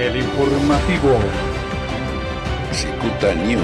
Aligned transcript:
El 0.00 0.16
informativo. 0.16 1.18
Cicuta 2.72 3.34
News. 3.34 3.60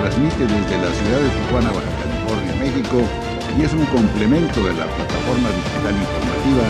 Transmite 0.00 0.44
desde 0.44 0.76
la 0.76 0.92
ciudad 0.92 1.20
de 1.20 1.28
Tijuana, 1.28 1.70
Baja 1.70 1.86
California, 2.02 2.54
México, 2.58 3.02
y 3.56 3.62
es 3.62 3.72
un 3.72 3.86
complemento 3.86 4.58
de 4.64 4.72
la 4.74 4.86
plataforma 4.86 5.48
digital 5.50 5.94
informativa 5.94 6.64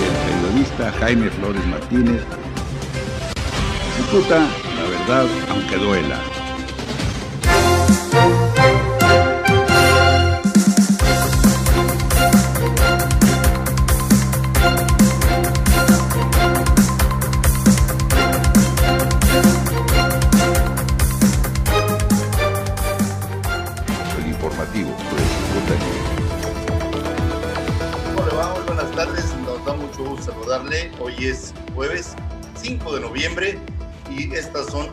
del 0.00 0.14
periodista 0.26 0.92
Jaime 0.98 1.30
Flores 1.30 1.64
Martínez. 1.66 2.22
Cicuta, 3.96 4.40
la 4.40 4.90
verdad, 4.90 5.26
aunque 5.50 5.76
duela. 5.76 6.37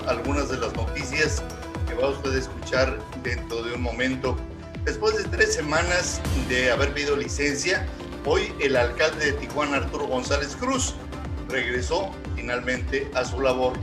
Algunas 0.08 0.50
de 0.50 0.58
las 0.58 0.76
noticias 0.76 1.44
que 1.88 1.95
va 1.95 2.09
usted 2.09 2.34
a 2.34 2.40
escuchar 2.40 3.00
dentro 3.23 3.63
de 3.63 3.73
un 3.73 3.82
momento. 3.82 4.38
Después 4.84 5.18
de 5.18 5.23
tres 5.26 5.55
semanas 5.55 6.22
de 6.48 6.72
haber 6.72 6.94
pedido 6.94 7.16
licencia, 7.16 7.86
hoy 8.26 8.54
el 8.60 8.76
alcalde 8.76 9.26
de 9.26 9.34
Tijuana, 9.34 9.77
Arturo 9.77 10.08
González 10.08 10.55
Cruz, 10.60 10.96
regresó 11.49 12.12
finalmente 12.36 13.10
a 13.16 13.26
su 13.26 13.41
labor. 13.41 13.73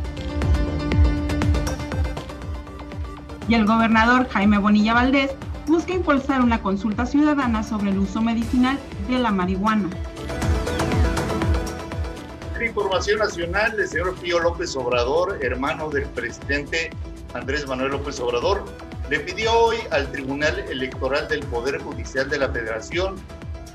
y 3.49 3.55
el 3.55 3.67
gobernador 3.67 4.29
Jaime 4.31 4.59
Bonilla 4.59 4.95
Valdés 4.95 5.31
busca 5.67 5.93
impulsar 5.93 6.41
una 6.41 6.63
consulta 6.63 7.07
ciudadana 7.07 7.63
sobre 7.63 7.91
el 7.91 7.99
uso 7.99 8.23
medicinal 8.23 8.79
de 9.09 9.19
la 9.19 9.31
marihuana. 9.31 9.91
En 12.57 12.67
información 12.67 13.19
nacional, 13.19 13.79
el 13.79 13.89
señor 13.89 14.15
Pío 14.17 14.39
López 14.39 14.77
Obrador, 14.77 15.39
hermano 15.43 15.89
del 15.89 16.05
presidente 16.11 16.91
Andrés 17.35 17.67
Manuel 17.67 17.93
López 17.93 18.21
Obrador, 18.21 18.65
le 19.09 19.21
pidió 19.21 19.53
hoy 19.53 19.79
al 19.91 20.11
Tribunal 20.13 20.59
Electoral 20.69 21.29
del 21.29 21.41
Poder 21.47 21.81
Judicial 21.81 22.29
de 22.29 22.39
la 22.39 22.49
Federación 22.51 23.17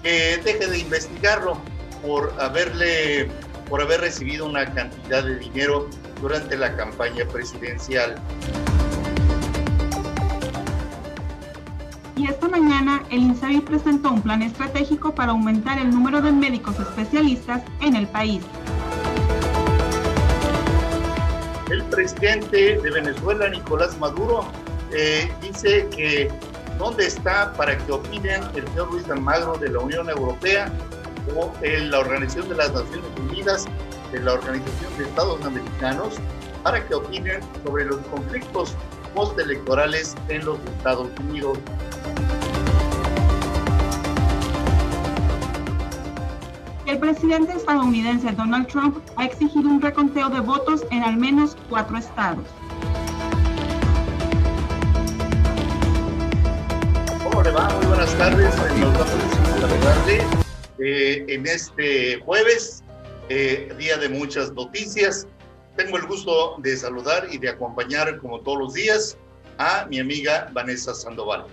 que 0.03 0.39
deje 0.43 0.67
de 0.67 0.79
investigarlo 0.79 1.59
por 2.01 2.33
haberle 2.39 3.29
por 3.67 3.81
haber 3.81 3.99
recibido 4.01 4.45
una 4.45 4.73
cantidad 4.73 5.23
de 5.23 5.37
dinero 5.39 5.89
durante 6.21 6.55
la 6.55 6.75
campaña 6.77 7.25
presidencial. 7.25 8.15
Y 12.17 12.25
esta 12.25 12.47
mañana 12.47 13.03
el 13.11 13.19
INSABI 13.19 13.61
presentó 13.61 14.11
un 14.11 14.23
plan 14.23 14.41
estratégico 14.41 15.13
para 15.13 15.33
aumentar 15.33 15.77
el 15.77 15.91
número 15.91 16.19
de 16.19 16.31
médicos 16.31 16.79
especialistas 16.79 17.61
en 17.79 17.95
el 17.95 18.07
país. 18.07 18.41
El 21.69 21.83
presidente 21.83 22.79
de 22.81 22.89
Venezuela, 22.89 23.47
Nicolás 23.49 23.99
Maduro, 23.99 24.47
eh, 24.93 25.31
dice 25.43 25.87
que 25.95 26.31
dónde 26.79 27.05
está 27.05 27.53
para 27.53 27.77
que 27.77 27.91
opinen 27.91 28.41
el 28.55 28.67
señor 28.69 28.91
Luis 28.91 29.07
Almagro 29.11 29.55
de 29.59 29.69
la 29.69 29.79
Unión 29.79 30.09
Europea 30.09 30.71
o 31.35 31.53
en 31.61 31.91
la 31.91 31.99
Organización 31.99 32.49
de 32.49 32.55
las 32.55 32.73
Naciones 32.73 33.11
Unidas, 33.29 33.65
la 34.11 34.33
Organización 34.33 34.97
de 34.97 35.03
Estados 35.03 35.45
Americanos, 35.45 36.15
para 36.63 36.83
que 36.87 36.95
opinen 36.95 37.41
sobre 37.63 37.85
los 37.85 37.97
conflictos 38.07 38.75
postelectorales 39.17 40.15
en 40.29 40.45
los 40.45 40.59
Estados 40.77 41.09
Unidos. 41.27 41.57
El 46.85 46.99
presidente 46.99 47.53
estadounidense 47.53 48.31
Donald 48.33 48.67
Trump 48.67 48.99
ha 49.15 49.25
exigido 49.25 49.69
un 49.69 49.81
reconteo 49.81 50.29
de 50.29 50.39
votos 50.39 50.85
en 50.91 51.03
al 51.03 51.17
menos 51.17 51.57
cuatro 51.67 51.97
estados. 51.97 52.45
¿Cómo 57.23 57.41
le 57.41 57.51
va? 57.51 57.69
Muy 57.69 57.85
buenas 57.87 58.15
tardes. 58.19 58.53
Eh, 60.77 61.25
en 61.27 61.47
este 61.47 62.19
jueves, 62.19 62.83
eh, 63.29 63.73
día 63.79 63.97
de 63.97 64.09
muchas 64.09 64.51
noticias. 64.51 65.25
Tengo 65.77 65.97
el 65.97 66.07
gusto 66.07 66.55
de 66.57 66.75
saludar 66.75 67.27
y 67.31 67.37
de 67.37 67.49
acompañar, 67.49 68.17
como 68.17 68.41
todos 68.41 68.57
los 68.57 68.73
días, 68.73 69.15
a 69.59 69.85
mi 69.85 69.99
amiga 69.99 70.49
Vanessa 70.51 70.95
Sandoval. 70.95 71.45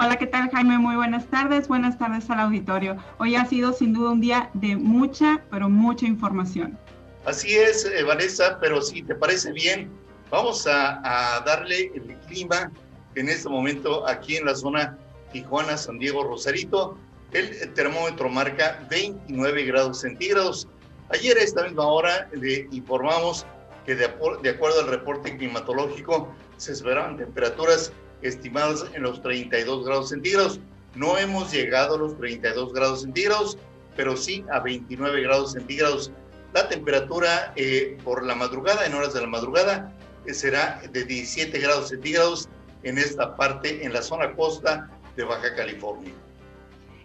Hola, 0.00 0.16
¿qué 0.16 0.26
tal 0.26 0.50
Jaime? 0.50 0.78
Muy 0.78 0.96
buenas 0.96 1.26
tardes. 1.26 1.68
Buenas 1.68 1.96
tardes 1.96 2.28
al 2.28 2.40
auditorio. 2.40 2.96
Hoy 3.18 3.36
ha 3.36 3.46
sido 3.46 3.72
sin 3.72 3.92
duda 3.92 4.10
un 4.10 4.20
día 4.20 4.50
de 4.54 4.74
mucha, 4.74 5.44
pero 5.48 5.68
mucha 5.68 6.06
información. 6.06 6.76
Así 7.24 7.54
es, 7.54 7.84
eh, 7.84 8.02
Vanessa, 8.02 8.58
pero 8.60 8.82
si 8.82 9.02
te 9.04 9.14
parece 9.14 9.52
bien, 9.52 9.92
vamos 10.28 10.66
a, 10.66 11.36
a, 11.36 11.40
darle 11.42 11.92
el 11.94 12.16
clima 12.26 12.72
en 13.14 13.28
este 13.28 13.48
momento 13.48 14.08
aquí 14.08 14.36
en 14.36 14.46
la 14.46 14.56
zona 14.56 14.98
Tijuana, 15.32 15.76
San 15.76 16.00
Diego, 16.00 16.24
Rosarito. 16.24 16.98
El 17.30 17.72
termómetro 17.74 18.28
marca 18.28 18.84
29 18.90 19.64
grados 19.66 20.00
centígrados. 20.00 20.68
Ayer 21.10 21.38
a 21.38 21.42
esta 21.42 21.62
misma 21.62 21.86
hora 21.86 22.28
le 22.32 22.68
informamos 22.72 23.46
que 23.84 23.94
de, 23.94 24.12
de 24.42 24.50
acuerdo 24.50 24.80
al 24.80 24.88
reporte 24.88 25.36
climatológico 25.36 26.28
se 26.56 26.72
esperaban 26.72 27.16
temperaturas 27.16 27.92
estimadas 28.22 28.86
en 28.92 29.02
los 29.02 29.22
32 29.22 29.84
grados 29.84 30.08
centígrados. 30.08 30.60
No 30.94 31.16
hemos 31.18 31.52
llegado 31.52 31.94
a 31.94 31.98
los 31.98 32.16
32 32.18 32.72
grados 32.72 33.02
centígrados, 33.02 33.58
pero 33.96 34.16
sí 34.16 34.44
a 34.50 34.60
29 34.60 35.22
grados 35.22 35.52
centígrados. 35.52 36.10
La 36.52 36.68
temperatura 36.68 37.52
eh, 37.54 37.98
por 38.02 38.24
la 38.24 38.34
madrugada, 38.34 38.86
en 38.86 38.94
horas 38.94 39.14
de 39.14 39.20
la 39.20 39.26
madrugada, 39.26 39.92
eh, 40.26 40.34
será 40.34 40.80
de 40.90 41.04
17 41.04 41.58
grados 41.58 41.90
centígrados 41.90 42.48
en 42.82 42.98
esta 42.98 43.36
parte, 43.36 43.84
en 43.84 43.92
la 43.92 44.02
zona 44.02 44.34
costa 44.34 44.90
de 45.16 45.24
Baja 45.24 45.54
California. 45.54 46.12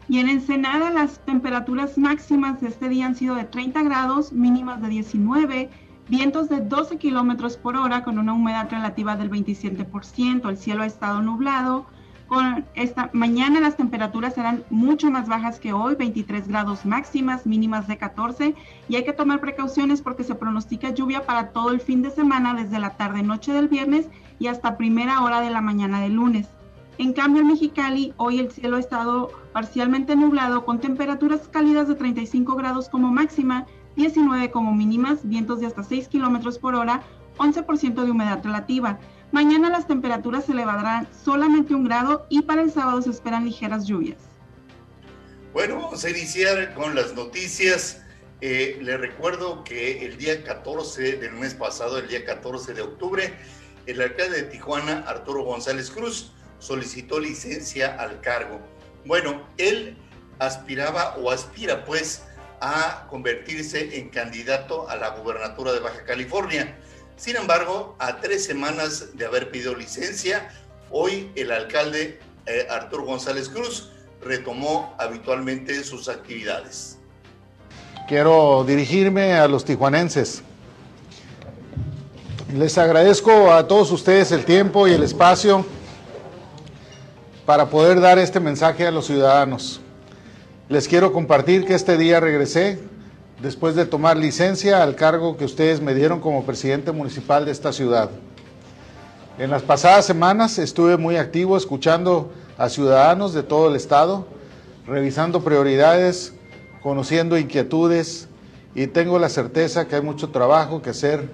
Y 0.10 0.20
en 0.20 0.30
Ensenada 0.30 0.92
las 0.92 1.20
temperaturas 1.20 1.98
máximas 1.98 2.60
de 2.62 2.68
este 2.68 2.90
día 2.90 3.06
han 3.06 3.16
sido 3.16 3.36
de 3.36 3.46
30 3.46 3.84
grados, 3.84 4.34
mínimas 4.34 4.82
de 4.82 4.90
19 4.90 5.70
vientos 6.12 6.50
de 6.50 6.60
12 6.60 6.98
kilómetros 6.98 7.56
por 7.56 7.78
hora 7.78 8.04
con 8.04 8.20
una 8.20 8.34
humedad 8.34 8.68
relativa 8.70 9.16
del 9.16 9.32
27%. 9.32 10.50
El 10.50 10.58
cielo 10.58 10.84
ha 10.84 10.86
estado 10.86 11.22
nublado. 11.22 11.86
Con 12.28 12.66
esta 12.76 13.10
mañana 13.14 13.62
las 13.62 13.78
temperaturas 13.78 14.36
serán 14.36 14.64
mucho 14.70 15.10
más 15.10 15.30
bajas 15.30 15.60
que 15.60 15.72
hoy, 15.72 15.96
23 15.96 16.50
grados 16.50 16.86
máximas, 16.86 17.46
mínimas 17.46 17.88
de 17.88 17.98
14. 17.98 18.56
Y 18.90 18.96
hay 18.98 19.06
que 19.06 19.14
tomar 19.14 19.40
precauciones 19.40 20.02
porque 20.02 20.26
se 20.26 20.36
pronostica 20.36 20.90
lluvia 20.90 21.26
para 21.26 21.50
todo 21.50 21.72
el 21.72 21.80
fin 21.80 22.02
de 22.02 22.12
semana, 22.12 22.54
desde 22.54 22.80
la 22.80 22.92
tarde-noche 22.92 23.54
del 23.54 23.70
viernes 23.70 24.08
y 24.38 24.48
hasta 24.48 24.78
primera 24.78 25.22
hora 25.24 25.40
de 25.40 25.50
la 25.50 25.62
mañana 25.62 26.02
del 26.02 26.14
lunes. 26.14 26.50
En 27.02 27.14
cambio, 27.14 27.42
en 27.42 27.48
Mexicali, 27.48 28.14
hoy 28.18 28.40
el 28.40 28.52
cielo 28.52 28.78
ha 28.78 28.80
estado 28.80 29.32
parcialmente 29.54 30.16
nublado 30.16 30.64
con 30.66 30.80
temperaturas 30.80 31.48
cálidas 31.48 31.88
de 31.88 31.96
35 31.96 32.56
grados 32.56 32.90
como 32.90 33.10
máxima 33.10 33.66
19 33.96 34.52
como 34.52 34.72
mínimas, 34.76 35.28
vientos 35.28 35.62
de 35.62 35.66
hasta 35.66 35.82
6 35.82 36.10
kilómetros 36.10 36.60
por 36.60 36.76
hora, 36.76 37.02
11% 37.40 38.04
de 38.04 38.12
humedad 38.12 38.44
relativa. 38.44 39.00
Mañana 39.32 39.72
las 39.72 39.88
temperaturas 39.88 40.46
se 40.46 40.52
elevarán 40.52 41.08
solamente 41.26 41.74
un 41.74 41.86
grado 41.86 42.28
y 42.30 42.44
para 42.44 42.62
el 42.62 42.72
sábado 42.72 43.02
se 43.02 43.10
esperan 43.10 43.46
ligeras 43.46 43.88
lluvias. 43.88 44.20
Bueno, 45.54 45.78
vamos 45.78 46.06
a 46.06 46.10
iniciar 46.12 46.76
con 46.76 46.94
las 46.94 47.16
noticias. 47.16 48.04
Eh, 48.42 48.78
le 48.80 48.96
recuerdo 48.98 49.64
que 49.64 50.06
el 50.06 50.20
día 50.20 50.44
14 50.44 51.14
del 51.14 51.34
mes 51.34 51.56
pasado, 51.56 51.98
el 51.98 52.08
día 52.08 52.24
14 52.24 52.76
de 52.76 52.84
octubre, 52.84 53.34
el 53.88 54.00
alcalde 54.00 54.44
de 54.44 54.44
Tijuana, 54.44 55.04
Arturo 55.08 55.44
González 55.44 55.90
Cruz, 55.90 56.34
solicitó 56.61 57.19
licencia 57.19 57.97
al 57.99 58.22
cargo. 58.22 58.61
Bueno, 59.03 59.46
él 59.58 59.97
aspiraba 60.40 61.16
o 61.17 61.31
aspira 61.31 61.84
pues 61.84 62.23
a 62.61 63.08
convertirse 63.09 63.97
en 63.99 64.09
candidato 64.09 64.87
a 64.87 64.96
la 64.96 65.09
gubernatura 65.09 65.73
de 65.73 65.79
Baja 65.79 66.05
California. 66.05 66.78
Sin 67.17 67.35
embargo, 67.35 67.96
a 67.99 68.22
tres 68.22 68.46
semanas 68.46 69.17
de 69.17 69.25
haber 69.25 69.52
pedido 69.52 69.75
licencia, 69.75 70.49
hoy 70.91 71.31
el 71.35 71.52
alcalde 71.52 72.19
eh, 72.46 72.67
Arturo 72.69 73.05
González 73.05 73.49
Cruz 73.49 73.91
retomó 74.22 74.96
habitualmente 74.99 75.84
sus 75.84 76.08
actividades. 76.08 76.97
Quiero 78.08 78.63
dirigirme 78.63 79.34
a 79.34 79.47
los 79.47 79.66
tijuanenses. 79.66 80.43
Les 82.53 82.78
agradezco 82.78 83.52
a 83.52 83.67
todos 83.67 83.91
ustedes 83.91 84.31
el 84.31 84.46
tiempo 84.46 84.87
y 84.87 84.93
el 84.93 85.03
espacio 85.03 85.66
para 87.52 87.66
poder 87.66 88.00
dar 88.00 88.18
este 88.18 88.40
mensaje 88.40 88.88
a 88.88 88.92
los 88.92 89.08
ciudadanos. 89.08 89.82
Les 90.70 90.88
quiero 90.88 91.12
compartir 91.12 91.66
que 91.66 91.76
este 91.76 91.98
día 91.98 92.22
regresé 92.22 92.80
después 93.42 93.76
de 93.76 93.86
tomar 93.86 94.16
licencia 94.16 94.82
al 94.82 94.96
cargo 94.96 95.36
que 95.36 95.44
ustedes 95.44 95.82
me 95.82 95.94
dieron 95.94 96.22
como 96.22 96.46
presidente 96.46 96.94
municipal 96.94 97.44
de 97.44 97.52
esta 97.52 97.74
ciudad. 97.74 98.09
En 99.38 99.50
las 99.50 99.64
pasadas 99.64 100.06
semanas 100.06 100.59
estuve 100.59 100.96
muy 100.96 101.18
activo 101.18 101.58
escuchando 101.58 102.32
a 102.58 102.70
ciudadanos 102.70 103.34
de 103.34 103.44
todo 103.44 103.68
el 103.68 103.76
estado, 103.76 104.26
revisando 104.88 105.44
prioridades, 105.44 106.32
conociendo 106.82 107.38
inquietudes 107.38 108.30
y 108.76 108.88
tengo 108.88 109.20
la 109.20 109.28
certeza 109.28 109.90
que 109.90 109.97
hay 109.97 110.02
mucho 110.02 110.30
trabajo 110.30 110.82
que 110.82 110.92
hacer 110.92 111.28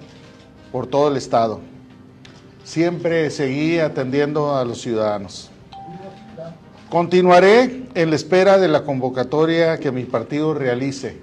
por 0.72 0.88
todo 0.88 1.12
el 1.12 1.16
estado. 1.16 1.60
Siempre 2.64 3.30
seguí 3.30 3.78
atendiendo 3.78 4.56
a 4.56 4.64
los 4.64 4.80
ciudadanos. 4.80 5.52
Continuaré 6.90 7.82
en 7.94 8.08
la 8.08 8.16
espera 8.16 8.56
de 8.56 8.66
la 8.66 8.82
convocatoria 8.82 9.78
que 9.78 9.92
mi 9.92 10.04
partido 10.04 10.54
realice. 10.54 11.18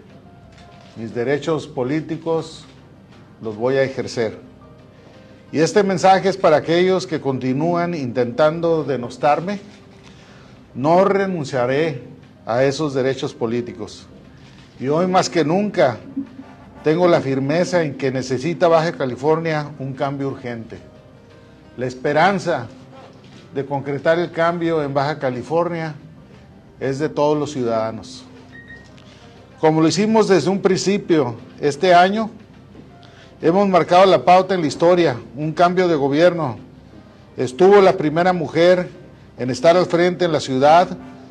Mis 0.95 1.15
derechos 1.15 1.65
políticos 1.65 2.65
los 3.41 3.55
voy 3.55 3.77
a 3.77 3.83
ejercer. 3.83 4.37
Y 5.51 5.57
este 5.57 5.81
mensaje 5.81 6.29
es 6.29 6.37
para 6.37 6.57
aquellos 6.57 7.07
que 7.07 7.19
continúan 7.19 7.95
intentando 7.95 8.83
denostarme. 8.83 9.59
No 10.75 11.03
renunciaré 11.03 12.03
a 12.45 12.63
esos 12.63 12.93
derechos 12.93 13.33
políticos. 13.33 14.05
Y 14.79 14.87
hoy 14.89 15.07
más 15.07 15.31
que 15.31 15.43
nunca 15.43 15.97
tengo 16.83 17.07
la 17.07 17.21
firmeza 17.21 17.81
en 17.81 17.95
que 17.95 18.11
necesita 18.11 18.67
Baja 18.67 18.91
California 18.91 19.71
un 19.79 19.93
cambio 19.93 20.27
urgente. 20.27 20.77
La 21.75 21.87
esperanza 21.87 22.67
de 23.55 23.65
concretar 23.65 24.19
el 24.19 24.31
cambio 24.31 24.83
en 24.83 24.93
Baja 24.93 25.17
California 25.17 25.95
es 26.77 26.99
de 26.99 27.07
todos 27.07 27.37
los 27.37 27.53
ciudadanos. 27.53 28.25
Como 29.61 29.79
lo 29.79 29.87
hicimos 29.87 30.27
desde 30.27 30.49
un 30.49 30.61
principio 30.61 31.35
este 31.61 31.93
año, 31.93 32.29
hemos 33.41 33.65
marcado 33.69 34.05
la 34.07 34.25
pauta 34.25 34.55
en 34.55 34.59
la 34.59 34.67
historia, 34.67 35.15
un 35.37 35.53
cambio 35.53 35.87
de 35.87 35.95
gobierno. 35.95 36.57
Estuvo 37.37 37.79
la 37.79 37.93
primera 37.93 38.33
mujer 38.33 38.89
en 39.37 39.49
estar 39.49 39.77
al 39.77 39.85
frente 39.85 40.25
en 40.25 40.33
la 40.33 40.41
ciudad, 40.41 40.89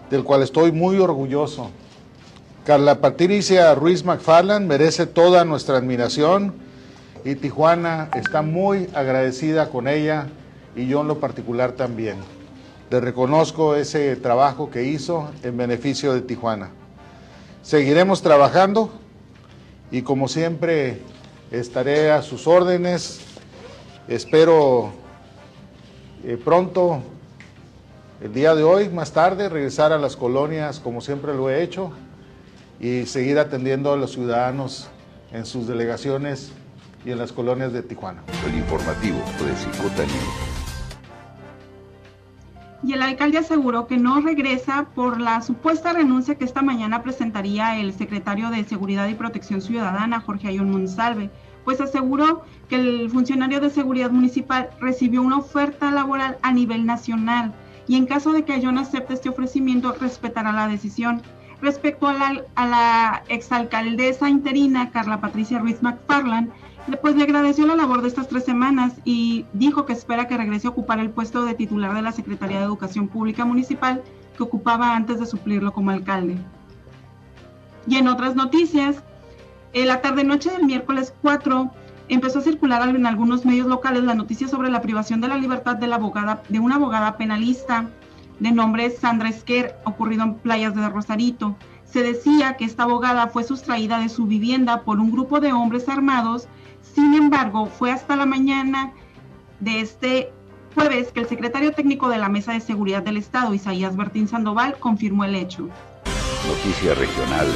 del 0.08 0.24
cual 0.24 0.42
estoy 0.42 0.72
muy 0.72 0.98
orgulloso. 0.98 1.70
Carla 2.64 3.02
Patricia 3.02 3.74
Ruiz 3.74 4.02
McFarland 4.02 4.66
merece 4.66 5.04
toda 5.04 5.44
nuestra 5.44 5.76
admiración 5.76 6.54
y 7.22 7.34
Tijuana 7.34 8.08
está 8.14 8.40
muy 8.40 8.88
agradecida 8.94 9.68
con 9.68 9.88
ella 9.88 10.28
y 10.76 10.86
yo 10.86 11.00
en 11.00 11.08
lo 11.08 11.20
particular 11.20 11.72
también. 11.72 12.16
Le 12.90 13.00
reconozco 13.00 13.74
ese 13.74 14.14
trabajo 14.16 14.70
que 14.70 14.84
hizo 14.84 15.30
en 15.42 15.56
beneficio 15.56 16.12
de 16.12 16.20
Tijuana. 16.20 16.70
Seguiremos 17.62 18.22
trabajando 18.22 18.90
y 19.90 20.02
como 20.02 20.28
siempre 20.28 21.00
estaré 21.50 22.10
a 22.10 22.22
sus 22.22 22.46
órdenes. 22.46 23.20
Espero 24.06 24.92
eh, 26.24 26.38
pronto, 26.42 27.00
el 28.20 28.32
día 28.32 28.54
de 28.54 28.62
hoy, 28.62 28.88
más 28.88 29.12
tarde, 29.12 29.48
regresar 29.48 29.92
a 29.92 29.98
las 29.98 30.16
colonias 30.16 30.80
como 30.80 31.00
siempre 31.00 31.34
lo 31.34 31.50
he 31.50 31.62
hecho 31.62 31.90
y 32.80 33.06
seguir 33.06 33.38
atendiendo 33.38 33.92
a 33.92 33.96
los 33.96 34.12
ciudadanos 34.12 34.88
en 35.32 35.46
sus 35.46 35.66
delegaciones 35.66 36.52
y 37.04 37.10
en 37.10 37.18
las 37.18 37.32
colonias 37.32 37.72
de 37.72 37.82
Tijuana. 37.82 38.22
El 38.46 38.56
informativo 38.56 39.18
de 39.44 39.54
Cicuta 39.56 40.04
y 42.86 42.92
el 42.92 43.02
alcalde 43.02 43.38
aseguró 43.38 43.86
que 43.86 43.96
no 43.96 44.20
regresa 44.20 44.86
por 44.94 45.18
la 45.20 45.40
supuesta 45.40 45.94
renuncia 45.94 46.34
que 46.34 46.44
esta 46.44 46.60
mañana 46.60 47.02
presentaría 47.02 47.78
el 47.78 47.94
secretario 47.94 48.50
de 48.50 48.64
Seguridad 48.64 49.08
y 49.08 49.14
Protección 49.14 49.62
Ciudadana, 49.62 50.20
Jorge 50.20 50.48
Ayón 50.48 50.70
Monsalve, 50.70 51.30
pues 51.64 51.80
aseguró 51.80 52.44
que 52.68 52.76
el 52.76 53.08
funcionario 53.10 53.60
de 53.60 53.70
seguridad 53.70 54.10
municipal 54.10 54.68
recibió 54.80 55.22
una 55.22 55.38
oferta 55.38 55.90
laboral 55.90 56.36
a 56.42 56.52
nivel 56.52 56.84
nacional 56.84 57.54
y 57.88 57.96
en 57.96 58.06
caso 58.06 58.32
de 58.32 58.44
que 58.44 58.52
Ayón 58.52 58.76
acepte 58.76 59.14
este 59.14 59.30
ofrecimiento 59.30 59.94
respetará 59.98 60.52
la 60.52 60.68
decisión. 60.68 61.22
Respecto 61.62 62.06
a 62.06 62.12
la, 62.12 62.42
a 62.54 62.66
la 62.66 63.22
exalcaldesa 63.28 64.28
interina 64.28 64.90
Carla 64.90 65.22
Patricia 65.22 65.58
Ruiz 65.58 65.82
McFarland, 65.82 66.50
pues 67.00 67.16
le 67.16 67.22
agradeció 67.22 67.66
la 67.66 67.76
labor 67.76 68.02
de 68.02 68.08
estas 68.08 68.28
tres 68.28 68.44
semanas 68.44 68.92
y 69.04 69.46
dijo 69.52 69.86
que 69.86 69.94
espera 69.94 70.28
que 70.28 70.36
regrese 70.36 70.66
a 70.66 70.70
ocupar 70.70 70.98
el 70.98 71.10
puesto 71.10 71.44
de 71.44 71.54
titular 71.54 71.94
de 71.94 72.02
la 72.02 72.12
Secretaría 72.12 72.58
de 72.58 72.64
Educación 72.64 73.08
Pública 73.08 73.44
Municipal 73.44 74.02
que 74.36 74.42
ocupaba 74.42 74.94
antes 74.94 75.18
de 75.18 75.26
suplirlo 75.26 75.72
como 75.72 75.90
alcalde. 75.90 76.36
Y 77.86 77.96
en 77.96 78.08
otras 78.08 78.34
noticias, 78.34 79.02
en 79.72 79.88
la 79.88 80.02
tarde-noche 80.02 80.50
del 80.50 80.64
miércoles 80.64 81.14
4 81.22 81.70
empezó 82.08 82.40
a 82.40 82.42
circular 82.42 82.86
en 82.88 83.06
algunos 83.06 83.46
medios 83.46 83.66
locales 83.66 84.04
la 84.04 84.14
noticia 84.14 84.48
sobre 84.48 84.70
la 84.70 84.82
privación 84.82 85.20
de 85.20 85.28
la 85.28 85.38
libertad 85.38 85.76
de, 85.76 85.86
la 85.86 85.96
abogada, 85.96 86.42
de 86.48 86.60
una 86.60 86.76
abogada 86.76 87.16
penalista 87.16 87.86
de 88.40 88.52
nombre 88.52 88.90
Sandra 88.90 89.30
Esquer, 89.30 89.76
ocurrido 89.84 90.24
en 90.24 90.34
playas 90.34 90.74
de 90.74 90.88
Rosarito. 90.88 91.56
Se 91.84 92.02
decía 92.02 92.56
que 92.56 92.64
esta 92.64 92.82
abogada 92.82 93.28
fue 93.28 93.44
sustraída 93.44 93.98
de 94.00 94.08
su 94.08 94.26
vivienda 94.26 94.82
por 94.82 94.98
un 94.98 95.12
grupo 95.12 95.40
de 95.40 95.52
hombres 95.52 95.88
armados 95.88 96.48
sin 96.94 97.14
embargo, 97.14 97.66
fue 97.66 97.90
hasta 97.90 98.16
la 98.16 98.26
mañana 98.26 98.92
de 99.60 99.80
este 99.80 100.32
jueves 100.74 101.12
que 101.12 101.20
el 101.20 101.28
secretario 101.28 101.72
técnico 101.72 102.08
de 102.08 102.18
la 102.18 102.28
Mesa 102.28 102.52
de 102.52 102.60
Seguridad 102.60 103.02
del 103.02 103.16
Estado, 103.16 103.54
Isaías 103.54 103.96
Bertín 103.96 104.28
Sandoval, 104.28 104.76
confirmó 104.78 105.24
el 105.24 105.34
hecho. 105.34 105.68
Noticia 106.46 106.94
regional. 106.94 107.46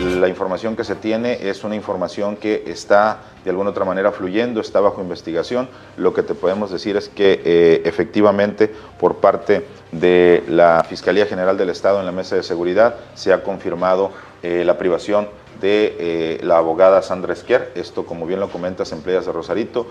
La 0.00 0.28
información 0.28 0.76
que 0.76 0.84
se 0.84 0.94
tiene 0.94 1.46
es 1.50 1.62
una 1.62 1.76
información 1.76 2.36
que 2.36 2.64
está 2.66 3.18
de 3.44 3.50
alguna 3.50 3.68
otra 3.68 3.84
manera 3.84 4.12
fluyendo, 4.12 4.62
está 4.62 4.80
bajo 4.80 5.02
investigación. 5.02 5.68
Lo 5.98 6.14
que 6.14 6.22
te 6.22 6.32
podemos 6.32 6.70
decir 6.70 6.96
es 6.96 7.10
que 7.10 7.42
eh, 7.44 7.82
efectivamente 7.84 8.72
por 8.98 9.16
parte 9.16 9.66
de 9.92 10.42
la 10.48 10.86
Fiscalía 10.88 11.26
General 11.26 11.58
del 11.58 11.68
Estado 11.68 12.00
en 12.00 12.06
la 12.06 12.12
Mesa 12.12 12.34
de 12.36 12.42
Seguridad 12.42 12.94
se 13.14 13.34
ha 13.34 13.42
confirmado 13.42 14.12
eh, 14.42 14.62
la 14.64 14.78
privación 14.78 15.28
de 15.60 15.94
eh, 15.98 16.40
la 16.44 16.56
abogada 16.56 17.02
Sandra 17.02 17.34
Esquer. 17.34 17.70
Esto, 17.74 18.06
como 18.06 18.24
bien 18.24 18.40
lo 18.40 18.48
comentas, 18.48 18.92
en 18.92 19.02
Playas 19.02 19.26
de 19.26 19.32
Rosarito, 19.32 19.86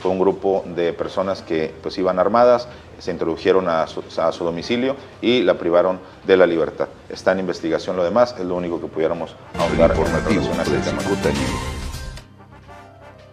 fue 0.00 0.10
un 0.10 0.18
grupo 0.18 0.64
de 0.74 0.92
personas 0.92 1.42
que 1.42 1.72
pues 1.80 1.96
iban 1.98 2.18
armadas, 2.18 2.66
se 3.04 3.10
introdujeron 3.10 3.68
a 3.68 3.86
su, 3.86 4.44
domicilio 4.44 4.96
y 5.20 5.42
la 5.42 5.58
privaron 5.58 6.00
de 6.26 6.38
la 6.38 6.46
libertad. 6.46 6.88
Está 7.10 7.32
en 7.32 7.40
investigación 7.40 7.96
lo 7.96 8.02
demás, 8.02 8.34
es 8.38 8.46
lo 8.46 8.54
único 8.54 8.80
que 8.80 8.86
pudiéramos 8.86 9.36
ahondar 9.58 9.90
en 9.90 10.06
relación 10.24 10.58
a 10.58 10.62
este 10.62 10.78
tema. 10.78 11.02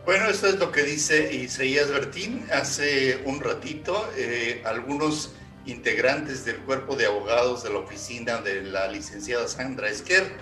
Bueno, 0.05 0.25
esto 0.25 0.47
es 0.47 0.59
lo 0.59 0.73
que 0.73 0.83
dice 0.83 1.33
Isaías 1.33 1.89
Bertín. 1.89 2.45
Hace 2.51 3.21
un 3.25 3.39
ratito, 3.39 4.09
eh, 4.17 4.61
algunos 4.65 5.35
integrantes 5.65 6.43
del 6.43 6.57
cuerpo 6.57 6.97
de 6.97 7.05
abogados 7.05 7.63
de 7.63 7.69
la 7.69 7.79
oficina 7.79 8.41
de 8.41 8.63
la 8.63 8.89
licenciada 8.89 9.47
Sandra 9.47 9.89
Esquer 9.89 10.33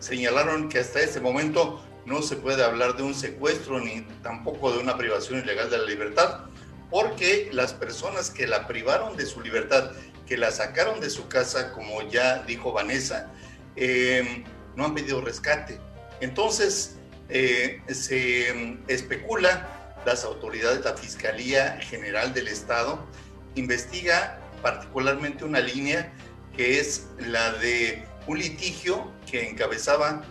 señalaron 0.00 0.68
que 0.68 0.80
hasta 0.80 1.00
este 1.00 1.20
momento 1.20 1.80
no 2.04 2.20
se 2.20 2.34
puede 2.34 2.64
hablar 2.64 2.96
de 2.96 3.04
un 3.04 3.14
secuestro 3.14 3.78
ni 3.78 4.00
tampoco 4.24 4.72
de 4.72 4.78
una 4.78 4.96
privación 4.96 5.38
ilegal 5.38 5.70
de 5.70 5.78
la 5.78 5.84
libertad, 5.84 6.46
porque 6.92 7.48
las 7.52 7.72
personas 7.72 8.30
que 8.30 8.46
la 8.46 8.68
privaron 8.68 9.16
de 9.16 9.24
su 9.24 9.40
libertad, 9.40 9.92
que 10.26 10.36
la 10.36 10.50
sacaron 10.50 11.00
de 11.00 11.08
su 11.08 11.26
casa, 11.26 11.72
como 11.72 12.02
ya 12.02 12.42
dijo 12.42 12.70
Vanessa, 12.70 13.32
eh, 13.76 14.44
no 14.76 14.84
han 14.84 14.94
pedido 14.94 15.22
rescate. 15.22 15.80
Entonces, 16.20 16.96
eh, 17.30 17.80
se 17.90 18.76
especula, 18.88 19.94
las 20.04 20.24
autoridades, 20.24 20.84
la 20.84 20.94
Fiscalía 20.94 21.80
General 21.80 22.34
del 22.34 22.48
Estado, 22.48 23.06
investiga 23.54 24.38
particularmente 24.60 25.44
una 25.44 25.60
línea 25.60 26.12
que 26.54 26.78
es 26.78 27.06
la 27.18 27.54
de 27.54 28.04
un 28.26 28.38
litigio 28.38 29.10
que 29.30 29.48
encabezaba 29.48 30.22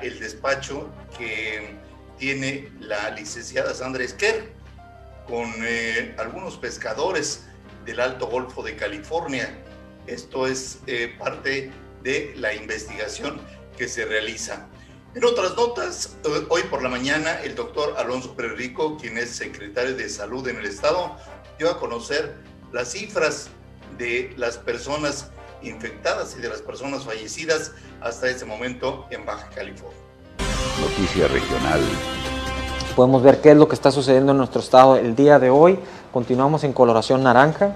el 0.00 0.20
despacho 0.20 0.90
que 1.18 1.76
tiene 2.18 2.72
la 2.80 3.10
licenciada 3.10 3.74
Sandra 3.74 4.04
Esquer 4.04 4.61
con 5.28 5.52
eh, 5.60 6.14
algunos 6.18 6.56
pescadores 6.56 7.44
del 7.84 8.00
Alto 8.00 8.26
Golfo 8.26 8.62
de 8.62 8.76
California. 8.76 9.58
Esto 10.06 10.46
es 10.46 10.78
eh, 10.86 11.14
parte 11.18 11.70
de 12.02 12.34
la 12.36 12.54
investigación 12.54 13.40
que 13.76 13.88
se 13.88 14.04
realiza. 14.04 14.68
En 15.14 15.24
otras 15.24 15.54
notas, 15.56 16.16
eh, 16.24 16.46
hoy 16.48 16.62
por 16.64 16.82
la 16.82 16.88
mañana 16.88 17.40
el 17.42 17.54
doctor 17.54 17.94
Alonso 17.98 18.34
Rico, 18.36 18.96
quien 18.96 19.18
es 19.18 19.30
secretario 19.30 19.94
de 19.94 20.08
Salud 20.08 20.46
en 20.48 20.56
el 20.56 20.66
Estado, 20.66 21.16
dio 21.58 21.70
a 21.70 21.78
conocer 21.78 22.36
las 22.72 22.92
cifras 22.92 23.48
de 23.98 24.32
las 24.36 24.56
personas 24.56 25.30
infectadas 25.62 26.34
y 26.36 26.40
de 26.40 26.48
las 26.48 26.62
personas 26.62 27.04
fallecidas 27.04 27.72
hasta 28.00 28.28
este 28.28 28.44
momento 28.44 29.06
en 29.10 29.24
Baja 29.24 29.48
California. 29.50 29.98
Noticia 30.80 31.28
regional. 31.28 31.80
Podemos 32.96 33.22
ver 33.22 33.40
qué 33.40 33.52
es 33.52 33.56
lo 33.56 33.68
que 33.68 33.74
está 33.74 33.90
sucediendo 33.90 34.32
en 34.32 34.38
nuestro 34.38 34.60
estado 34.60 34.96
el 34.96 35.16
día 35.16 35.38
de 35.38 35.48
hoy. 35.48 35.78
Continuamos 36.12 36.62
en 36.62 36.74
coloración 36.74 37.22
naranja. 37.22 37.72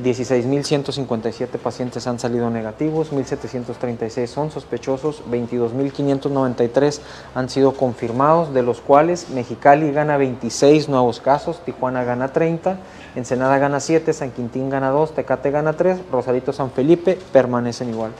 16.157 0.00 1.58
pacientes 1.58 2.06
han 2.06 2.18
salido 2.18 2.50
negativos, 2.50 3.12
1.736 3.12 4.26
son 4.26 4.50
sospechosos, 4.50 5.22
22.593 5.30 7.00
han 7.34 7.48
sido 7.48 7.72
confirmados, 7.72 8.52
de 8.52 8.62
los 8.62 8.80
cuales 8.80 9.30
Mexicali 9.30 9.92
gana 9.92 10.16
26 10.16 10.88
nuevos 10.88 11.20
casos, 11.20 11.60
Tijuana 11.64 12.02
gana 12.02 12.32
30, 12.32 12.76
Ensenada 13.14 13.58
gana 13.58 13.78
7, 13.78 14.12
San 14.12 14.32
Quintín 14.32 14.68
gana 14.68 14.90
2, 14.90 15.14
Tecate 15.14 15.52
gana 15.52 15.74
3, 15.74 15.98
Rosarito 16.10 16.52
San 16.52 16.72
Felipe 16.72 17.16
permanecen 17.32 17.90
igual. 17.90 18.10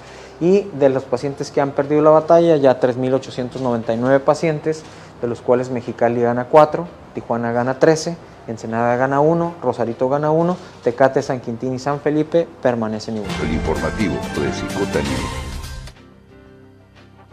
Y 0.41 0.63
de 0.79 0.89
los 0.89 1.05
pacientes 1.05 1.51
que 1.51 1.61
han 1.61 1.73
perdido 1.73 2.03
la 2.03 2.11
batalla, 2.11 2.57
ya 2.57 2.81
3.899 2.81 4.21
pacientes, 4.21 4.85
de 5.25 5.29
los 5.29 5.41
cuales 5.41 5.71
Mexicali 5.71 6.21
gana 6.21 6.45
4, 6.45 6.87
Tijuana 7.15 7.51
gana 7.51 7.79
13, 7.79 8.15
Ensenada 8.47 8.95
gana 8.97 9.21
1, 9.21 9.55
Rosarito 9.63 10.11
gana 10.11 10.31
1, 10.31 10.55
Tecate, 10.83 11.23
San 11.23 11.41
Quintín 11.41 11.73
y 11.73 11.79
San 11.79 11.99
Felipe 11.99 12.47
permanecen 12.61 13.17
igual. 13.17 13.31
El 13.43 13.55
informativo 13.55 14.17
de 14.39 14.53
Cicota 14.53 15.01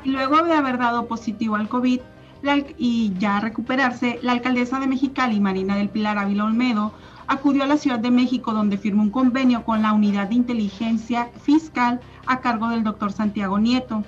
Y 0.06 0.10
luego 0.10 0.42
de 0.44 0.54
haber 0.54 0.78
dado 0.78 1.06
positivo 1.06 1.56
al 1.56 1.68
COVID 1.68 2.00
y 2.78 3.14
ya 3.20 3.42
recuperarse, 3.42 4.20
la 4.22 4.32
alcaldesa 4.32 4.80
de 4.80 4.88
Mexicali, 4.88 5.42
Marina 5.42 5.76
del 5.76 5.90
Pilar 5.90 6.18
Ávila 6.18 6.46
Olmedo, 6.46 6.94
acudió 7.28 7.64
a 7.64 7.68
la 7.68 7.76
Ciudad 7.76 8.00
de 8.00 8.10
México 8.10 8.54
donde 8.54 8.78
firmó 8.78 9.04
un 9.04 9.12
convenio 9.12 9.66
con 9.66 9.82
la 9.82 9.92
Unidad 9.92 10.30
de 10.30 10.36
Inteligencia 10.36 11.30
Fiscal 11.42 12.00
a 12.26 12.40
cargo 12.40 12.70
del 12.70 12.86
doctor 12.86 13.12
Santiago 13.12 13.60
Nieto 13.60 14.06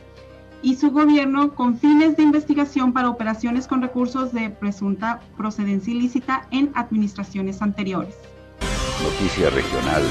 y 0.63 0.75
su 0.75 0.91
gobierno 0.91 1.53
con 1.53 1.77
fines 1.77 2.17
de 2.17 2.23
investigación 2.23 2.93
para 2.93 3.09
operaciones 3.09 3.67
con 3.67 3.81
recursos 3.81 4.33
de 4.33 4.49
presunta 4.49 5.19
procedencia 5.37 5.93
ilícita 5.93 6.47
en 6.51 6.71
administraciones 6.73 7.61
anteriores. 7.61 8.15
Noticia 9.03 9.49
regional. 9.49 10.01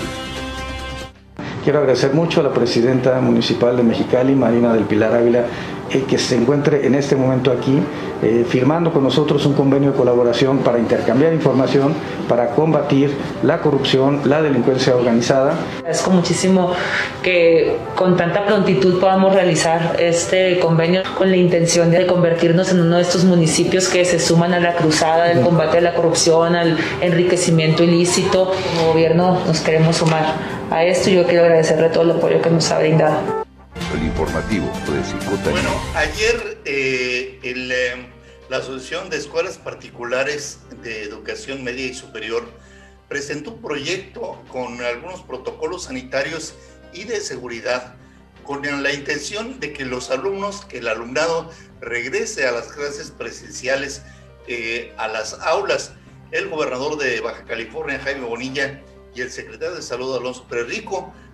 Quiero 1.65 1.79
agradecer 1.79 2.13
mucho 2.13 2.41
a 2.41 2.45
la 2.45 2.53
presidenta 2.53 3.21
municipal 3.21 3.77
de 3.77 3.83
Mexicali, 3.83 4.35
Marina 4.35 4.75
del 4.75 4.85
Pilar 4.85 5.15
Ávila, 5.15 5.47
eh, 5.91 6.05
que 6.09 6.19
se 6.19 6.37
encuentre 6.37 6.87
en 6.87 6.95
este 6.95 7.17
momento 7.17 7.53
aquí 7.53 7.79
eh, 8.23 8.45
firmando 8.49 8.93
con 8.93 9.03
nosotros 9.03 9.45
un 9.47 9.55
convenio 9.55 9.91
de 9.91 9.97
colaboración 9.97 10.59
para 10.59 10.79
intercambiar 10.79 11.33
información, 11.33 11.93
para 12.29 12.51
combatir 12.51 13.13
la 13.43 13.61
corrupción, 13.61 14.21
la 14.25 14.41
delincuencia 14.41 14.95
organizada. 14.95 15.55
Es 15.85 16.03
con 16.03 16.15
muchísimo 16.15 16.73
que 17.23 17.77
con 17.97 18.17
tanta 18.17 18.47
prontitud 18.47 19.01
podamos 19.01 19.35
realizar 19.35 19.97
este 19.99 20.61
convenio 20.61 21.03
con 21.19 21.31
la 21.31 21.37
intención 21.37 21.91
de 21.91 22.07
convertirnos 22.07 22.71
en 22.71 22.81
uno 22.81 22.97
de 22.97 23.03
estos 23.03 23.25
municipios 23.25 23.89
que 23.89 24.05
se 24.05 24.21
suman 24.21 24.55
a 24.55 24.61
la 24.61 24.75
cruzada 24.75 25.25
del 25.25 25.41
combate 25.41 25.79
a 25.79 25.81
la 25.81 25.95
corrupción, 25.95 26.55
al 26.55 26.79
enriquecimiento 27.01 27.83
ilícito. 27.83 28.53
Como 28.77 28.93
gobierno 28.93 29.41
nos 29.47 29.61
queremos 29.61 29.97
sumar 29.97 30.35
a 30.71 30.85
esto 30.85 31.11
y 31.11 31.15
yo 31.17 31.27
quiero 31.27 31.43
agradecerle 31.43 31.89
todo 31.89 32.05
el 32.05 32.13
apoyo 32.13 32.41
que 32.41 32.51
nos 32.51 32.71
ha 32.71 32.79
brindado. 32.79 33.43
El 33.95 34.05
informativo 34.05 34.67
de 34.87 35.51
Bueno, 35.51 35.71
ayer 35.95 36.59
eh, 36.65 37.39
el 37.43 37.73
eh, 37.73 38.12
la 38.53 38.59
Asociación 38.59 39.09
de 39.09 39.17
Escuelas 39.17 39.57
Particulares 39.57 40.59
de 40.83 41.05
Educación 41.05 41.65
Media 41.65 41.87
y 41.87 41.95
Superior 41.95 42.45
presentó 43.09 43.53
un 43.53 43.63
proyecto 43.63 44.45
con 44.49 44.79
algunos 44.83 45.23
protocolos 45.23 45.85
sanitarios 45.85 46.55
y 46.93 47.05
de 47.05 47.23
seguridad 47.23 47.95
con 48.45 48.61
la 48.83 48.93
intención 48.93 49.59
de 49.59 49.73
que 49.73 49.87
los 49.87 50.11
alumnos, 50.11 50.67
que 50.67 50.79
el 50.81 50.89
alumnado 50.89 51.51
regrese 51.81 52.47
a 52.47 52.53
las 52.53 52.67
clases 52.67 53.11
presenciales, 53.11 54.03
eh, 54.47 54.93
a 54.99 55.09
las 55.09 55.33
aulas. 55.41 55.93
El 56.31 56.51
gobernador 56.51 56.99
de 56.99 57.23
Baja 57.23 57.47
California, 57.47 58.01
Jaime 58.01 58.27
Bonilla, 58.27 58.83
y 59.15 59.23
el 59.23 59.31
secretario 59.31 59.77
de 59.77 59.83
Salud, 59.83 60.15
Alonso 60.15 60.47
Pérez 60.47 60.85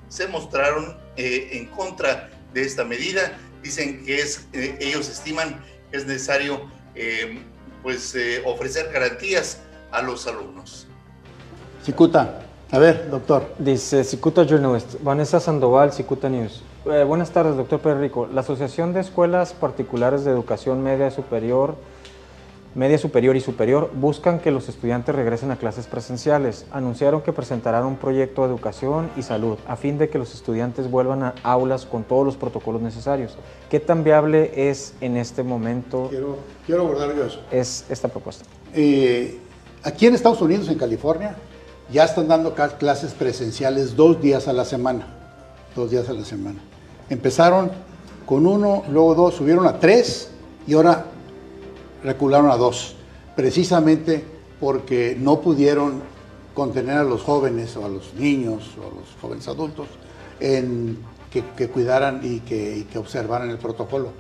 se 0.09 0.29
mostraron 0.29 0.97
eh, 1.17 1.49
en 1.51 1.67
contra 1.67 2.31
de 2.55 2.63
esta 2.63 2.85
medida. 2.85 3.37
Dicen 3.61 4.05
que 4.05 4.21
es, 4.21 4.47
eh, 4.53 4.79
ellos 4.81 5.09
estiman 5.09 5.61
que 5.91 5.97
es 5.97 6.07
necesario 6.07 6.78
eh, 6.95 7.41
pues 7.83 8.15
eh, 8.15 8.43
ofrecer 8.45 8.91
garantías 8.93 9.61
a 9.91 10.03
los 10.03 10.27
alumnos. 10.27 10.87
Cicuta, 11.85 12.43
a 12.71 12.79
ver, 12.79 13.11
doctor. 13.11 13.55
Dice 13.59 14.05
Cicuta 14.05 14.45
Journalist, 14.45 14.97
Vanessa 15.03 15.41
Sandoval, 15.41 15.93
Cicuta 15.93 16.29
News. 16.29 16.63
Eh, 16.85 17.05
buenas 17.05 17.31
tardes, 17.31 17.57
doctor 17.57 17.81
Perrico. 17.81 18.29
La 18.33 18.43
Asociación 18.43 18.93
de 18.93 19.01
Escuelas 19.01 19.53
Particulares 19.53 20.25
de 20.25 20.31
Educación 20.31 20.83
Media 20.83 21.11
Superior 21.11 21.77
media 22.79 22.97
superior 22.97 23.35
y 23.35 23.41
superior 23.41 23.91
buscan 23.93 24.39
que 24.39 24.53
los 24.53 24.69
estudiantes 24.69 25.13
regresen 25.13 25.51
a 25.51 25.57
clases 25.57 25.89
presenciales. 25.89 26.65
Anunciaron 26.71 27.23
que 27.23 27.33
presentarán 27.33 27.85
un 27.85 27.97
proyecto 27.97 28.43
de 28.43 28.49
educación 28.49 29.11
y 29.17 29.23
salud 29.23 29.59
a 29.67 29.75
fin 29.75 29.99
de 29.99 30.09
que 30.09 30.17
los 30.17 30.33
estudiantes 30.33 30.89
vuelvan 30.89 31.25
a 31.25 31.35
aulas 31.43 31.87
con 31.87 32.05
todos 32.05 32.25
los 32.25 32.37
protocolos 32.37 32.81
necesarios. 32.81 33.37
¿Qué 33.69 33.81
tan 33.81 34.05
viable 34.05 34.53
es 34.71 34.95
en 35.01 35.17
este 35.17 35.43
momento? 35.43 36.07
Quiero, 36.09 36.39
quiero 36.67 36.83
abordar 36.83 37.11
eso. 37.19 37.41
Es 37.51 37.85
esta 37.91 38.07
propuesta. 38.07 38.45
Eh, 38.73 39.41
aquí 39.83 40.07
en 40.07 40.15
Estados 40.15 40.41
Unidos, 40.41 40.69
en 40.69 40.79
California, 40.79 41.35
ya 41.91 42.05
están 42.05 42.29
dando 42.29 42.55
clases 42.55 43.13
presenciales 43.13 43.97
dos 43.97 44.23
días 44.23 44.47
a 44.47 44.53
la 44.53 44.65
semana. 44.65 45.09
Dos 45.75 45.91
días 45.91 46.09
a 46.09 46.13
la 46.13 46.25
semana. 46.25 46.61
Empezaron 47.11 47.73
con 48.25 48.47
uno, 48.47 48.85
luego 48.89 49.17
dos, 49.17 49.35
subieron 49.35 49.67
a 49.67 49.81
tres 49.81 50.31
y 50.65 50.75
ahora 50.75 51.07
recularon 52.03 52.51
a 52.51 52.57
dos, 52.57 52.95
precisamente 53.37 54.25
porque 54.61 55.17
no 55.19 55.41
pudieron 55.41 56.03
contener 56.55 56.99
a 56.99 57.05
los 57.05 57.23
jóvenes 57.23 57.77
o 57.77 57.85
a 57.85 57.89
los 57.89 58.15
niños 58.15 58.65
o 58.79 58.83
a 58.83 59.01
los 59.01 59.09
jóvenes 59.21 59.47
adultos 59.47 59.87
en 60.41 60.99
que, 61.31 61.69
cuidaran 61.69 62.21
y 62.23 62.41
que, 62.41 62.87
que, 62.91 62.99
observaran 62.99 63.51
el 63.51 63.59
protocolo. 63.59 64.11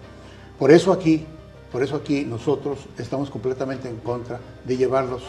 Por 0.59 0.71
eso 0.71 0.93
aquí, 0.93 1.25
por 1.73 1.83
eso 1.83 1.97
aquí 1.97 2.25
nosotros 2.25 2.79
estamos 2.99 3.31
completamente 3.31 3.89
en 3.89 3.97
contra 3.97 4.41
de 4.65 4.77
llevarlos 4.77 5.23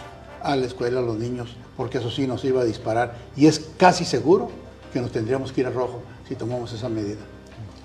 a 0.43 0.55
la 0.55 0.65
escuela 0.65 0.99
a 0.99 1.03
los 1.03 1.17
niños, 1.17 1.55
porque 1.77 1.97
eso 1.97 2.09
sí 2.09 2.27
nos 2.27 2.43
iba 2.45 2.61
a 2.61 2.65
disparar 2.65 3.15
y 3.35 3.47
es 3.47 3.71
casi 3.77 4.05
seguro 4.05 4.49
que 4.93 5.01
nos 5.01 5.11
tendríamos 5.11 5.51
que 5.51 5.61
ir 5.61 5.67
a 5.67 5.71
rojo 5.71 6.01
si 6.27 6.35
tomamos 6.35 6.73
esa 6.73 6.89
medida. 6.89 7.21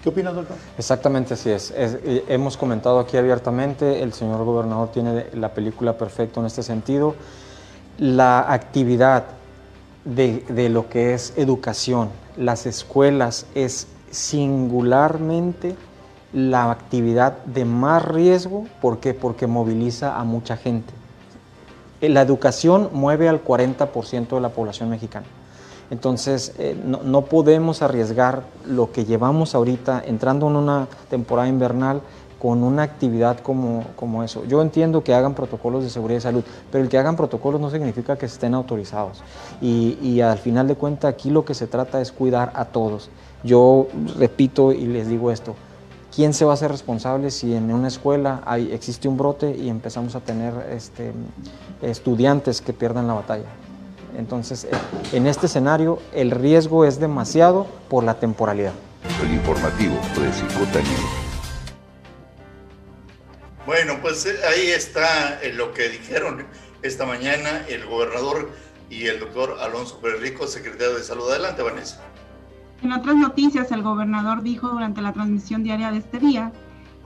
¿Qué 0.05 0.11
opinas, 0.11 0.35
doctor? 0.35 0.59
Exactamente 0.77 1.33
así 1.33 1.49
es. 1.49 1.73
Eh, 1.75 2.27
hemos 2.29 2.59
comentado 2.59 2.99
aquí 2.99 3.17
abiertamente, 3.17 4.03
el 4.03 4.13
señor 4.13 4.45
gobernador 4.45 4.91
tiene 4.93 5.29
la 5.33 5.55
película 5.55 5.97
perfecta 5.97 6.41
en 6.41 6.47
este 6.47 6.63
sentido. 6.63 7.15
La 7.97 8.53
actividad 8.53 9.25
de, 10.05 10.45
de 10.51 10.69
lo 10.69 10.91
que 10.91 11.15
es 11.15 11.33
educación, 11.39 12.11
las 12.37 12.67
escuelas, 12.67 13.47
es 13.55 13.87
singularmente 14.11 15.75
la 16.35 16.71
actividad 16.71 17.43
de 17.47 17.65
más 17.65 18.05
riesgo. 18.05 18.67
¿Por 18.83 19.01
qué? 19.01 19.15
Porque 19.15 19.47
moviliza 19.47 20.21
a 20.21 20.25
mucha 20.25 20.59
gente. 20.59 20.93
La 22.03 22.21
educación 22.21 22.91
mueve 22.93 23.31
al 23.31 23.43
40% 23.43 24.35
de 24.35 24.41
la 24.43 24.51
población 24.51 24.91
mexicana. 24.91 25.25
Entonces, 25.91 26.55
eh, 26.59 26.77
no, 26.85 27.23
podemos 27.23 27.83
arriesgar 27.83 28.45
lo 28.67 28.91
que 28.91 29.05
llevamos 29.05 29.55
ahorita 29.55 30.03
entrando 30.05 30.49
en 30.49 30.57
una 30.57 30.89
temporada 31.11 31.49
invernal 31.49 32.01
con 32.41 32.63
una 32.63 32.83
actividad 32.83 33.39
como, 33.41 33.85
como, 33.97 34.23
eso. 34.23 34.45
Yo 34.45 34.61
entiendo 34.61 35.03
que 35.03 35.15
hagan 35.15 35.35
protocolos 35.35 35.83
de 35.83 35.91
seguridad 35.91 36.19
y 36.19 36.23
salud, 36.23 36.45
pero 36.71 36.85
el 36.85 36.91
que 36.91 36.99
hagan 36.99 37.17
protocolos 37.17 37.61
no 37.61 37.71
significa 37.71 38.17
que 38.17 38.27
estén 38.27 38.55
autorizados. 38.55 39.23
Y, 39.63 40.21
al 40.21 40.39
final 40.39 40.69
de 40.69 40.75
cuentas 40.75 41.13
aquí 41.13 41.31
lo 41.31 41.45
que 41.45 41.55
se 41.55 41.67
trata 41.67 42.01
es 42.01 42.13
cuidar 42.13 42.53
a 42.55 42.67
todos. 42.67 43.09
Yo 43.45 43.87
repito 44.19 44.73
y 44.73 44.85
les 44.87 45.09
digo 45.09 45.31
esto, 45.31 45.55
¿quién 46.15 46.35
se 46.35 46.45
va 46.45 46.51
a 46.51 46.55
hacer 46.55 46.71
responsable 46.71 47.31
si 47.31 47.55
en 47.55 47.73
una 47.73 47.89
escuela 47.89 48.43
existe 48.71 49.09
un 49.09 49.17
brote 49.17 49.57
y 49.57 49.69
empezamos 49.69 50.15
a 50.15 50.21
tener 50.21 50.53
este, 50.71 51.13
estudiantes 51.81 52.61
que 52.61 52.73
pierdan 52.73 53.07
la 53.07 53.15
batalla? 53.15 53.64
Entonces, 54.17 54.65
eh, 54.65 54.71
en 55.13 55.27
este 55.27 55.47
escenario, 55.47 55.99
el 56.13 56.31
riesgo 56.31 56.85
es 56.85 57.01
demasiado 57.01 57.67
por 57.89 58.05
la 58.05 58.15
temporalidad. 58.15 58.73
El 59.23 59.35
informativo 59.35 59.95
de 59.95 60.83
Bueno, 63.67 63.95
pues 64.01 64.25
eh, 64.27 64.37
ahí 64.49 64.69
está 64.69 65.41
eh, 65.43 65.53
lo 65.53 65.73
que 65.73 65.89
dijeron 65.89 66.47
esta 66.83 67.07
mañana 67.07 67.65
el 67.69 67.87
gobernador 67.87 68.51
y 68.91 69.07
el 69.07 69.19
doctor 69.19 69.57
Alonso 69.61 69.99
Pérez 70.01 70.21
Rico, 70.21 70.47
secretario 70.47 70.95
de 70.95 71.03
Salud. 71.03 71.29
Adelante, 71.31 71.63
Vanessa. 71.63 72.01
En 72.83 72.93
otras 72.93 73.17
noticias, 73.17 73.73
el 73.73 73.83
gobernador 73.83 74.43
dijo 74.43 74.69
durante 74.69 75.01
la 75.01 75.13
transmisión 75.13 75.63
diaria 75.65 75.91
de 75.91 75.99
este 75.99 76.19
día 76.19 76.53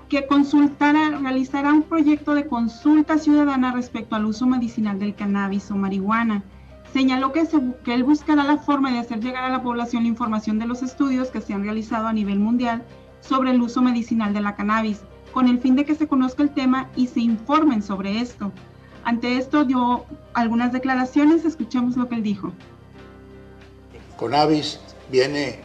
que 0.09 0.27
consultará, 0.27 1.19
realizará 1.21 1.73
un 1.73 1.83
proyecto 1.83 2.35
de 2.35 2.47
consulta 2.47 3.19
ciudadana 3.19 3.73
respecto 3.73 4.17
al 4.17 4.25
uso 4.25 4.47
medicinal 4.47 4.99
del 4.99 5.15
cannabis 5.15 5.71
o 5.71 5.77
marihuana 5.77 6.43
Señaló 6.93 7.33
que, 7.33 7.47
él 7.87 8.05
buscará 8.05 8.45
la 8.45 8.59
forma 8.59 8.91
de 8.91 8.99
hacer 8.99 9.21
llegar 9.21 9.45
a 9.45 9.51
la 9.51 9.63
población 9.63 10.05
la 10.05 10.09
información 10.09 10.59
de 10.59 10.67
los 10.67 10.83
estudios 10.83 11.29
que 11.29 11.41
se 11.41 11.53
han 11.53 11.63
realizado 11.63 12.07
a 12.07 12.13
nivel 12.13 12.39
mundial 12.39 12.83
sobre 13.21 13.51
el 13.51 13.61
uso 13.61 13.83
medicinal 13.83 14.33
de 14.33 14.41
la 14.41 14.57
cannabis, 14.57 15.01
con 15.33 15.49
el 15.49 15.61
fin 15.61 15.77
de 15.77 15.85
que 15.85 15.95
se 15.95 16.09
conozca 16.09 16.43
el 16.43 16.51
tema 16.51 16.89
y 16.97 17.07
se 17.07 17.21
informen 17.21 17.83
sobre 17.83 18.21
esto. 18.21 18.53
Ante 19.05 19.37
esto 19.37 19.65
dio 19.65 20.05
algunas 20.33 20.73
declaraciones, 20.73 21.45
escuchemos 21.45 21.97
lo 21.97 22.09
que 22.09 22.17
él 22.17 22.23
dijo. 22.23 22.53
Conavis 24.17 24.81
viene 25.11 25.61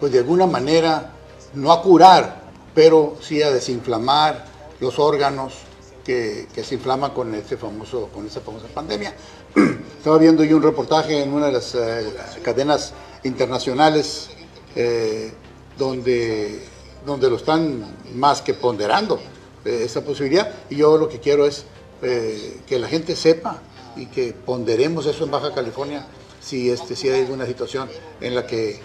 pues 0.00 0.12
de 0.12 0.18
alguna 0.18 0.46
manera, 0.46 1.12
no 1.54 1.72
a 1.72 1.82
curar, 1.82 2.42
pero 2.74 3.16
sí 3.20 3.42
a 3.42 3.50
desinflamar 3.50 4.44
los 4.80 4.98
órganos 4.98 5.62
que, 6.04 6.46
se 6.62 6.74
inflaman 6.74 7.12
con, 7.12 7.34
este 7.34 7.56
famoso, 7.56 8.08
con 8.12 8.26
esta 8.26 8.40
famosa 8.40 8.66
pandemia. 8.68 9.14
Estaba 9.98 10.18
viendo 10.18 10.44
yo 10.44 10.56
un 10.56 10.62
reportaje 10.62 11.22
en 11.22 11.32
una 11.32 11.46
de 11.46 11.52
las 11.52 11.74
eh, 11.74 12.12
cadenas 12.42 12.92
internacionales 13.24 14.30
eh, 14.74 15.32
donde, 15.78 16.62
donde 17.06 17.30
lo 17.30 17.36
están 17.36 17.96
más 18.14 18.42
que 18.42 18.54
ponderando 18.54 19.20
eh, 19.64 19.82
esa 19.84 20.02
posibilidad 20.02 20.52
y 20.70 20.76
yo 20.76 20.96
lo 20.96 21.08
que 21.08 21.20
quiero 21.20 21.46
es 21.46 21.66
que 22.02 22.80
la 22.80 22.88
gente 22.88 23.14
sepa 23.14 23.62
y 23.94 24.06
que 24.06 24.32
ponderemos 24.32 25.06
eso 25.06 25.22
en 25.22 25.30
Baja 25.30 25.54
California 25.54 26.04
si, 26.40 26.68
este, 26.68 26.96
si 26.96 27.08
hay 27.08 27.20
alguna 27.20 27.46
situación 27.46 27.88
en 28.20 28.34
la 28.34 28.44
que 28.44 28.80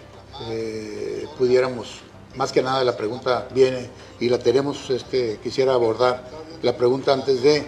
pudiéramos, 1.35 2.01
más 2.35 2.51
que 2.51 2.61
nada 2.61 2.83
la 2.83 2.95
pregunta 2.95 3.47
viene 3.55 3.89
y 4.19 4.29
la 4.29 4.37
tenemos, 4.37 4.91
este, 4.91 5.39
quisiera 5.41 5.73
abordar 5.73 6.29
la 6.61 6.75
pregunta 6.75 7.13
antes 7.13 7.41
de 7.41 7.65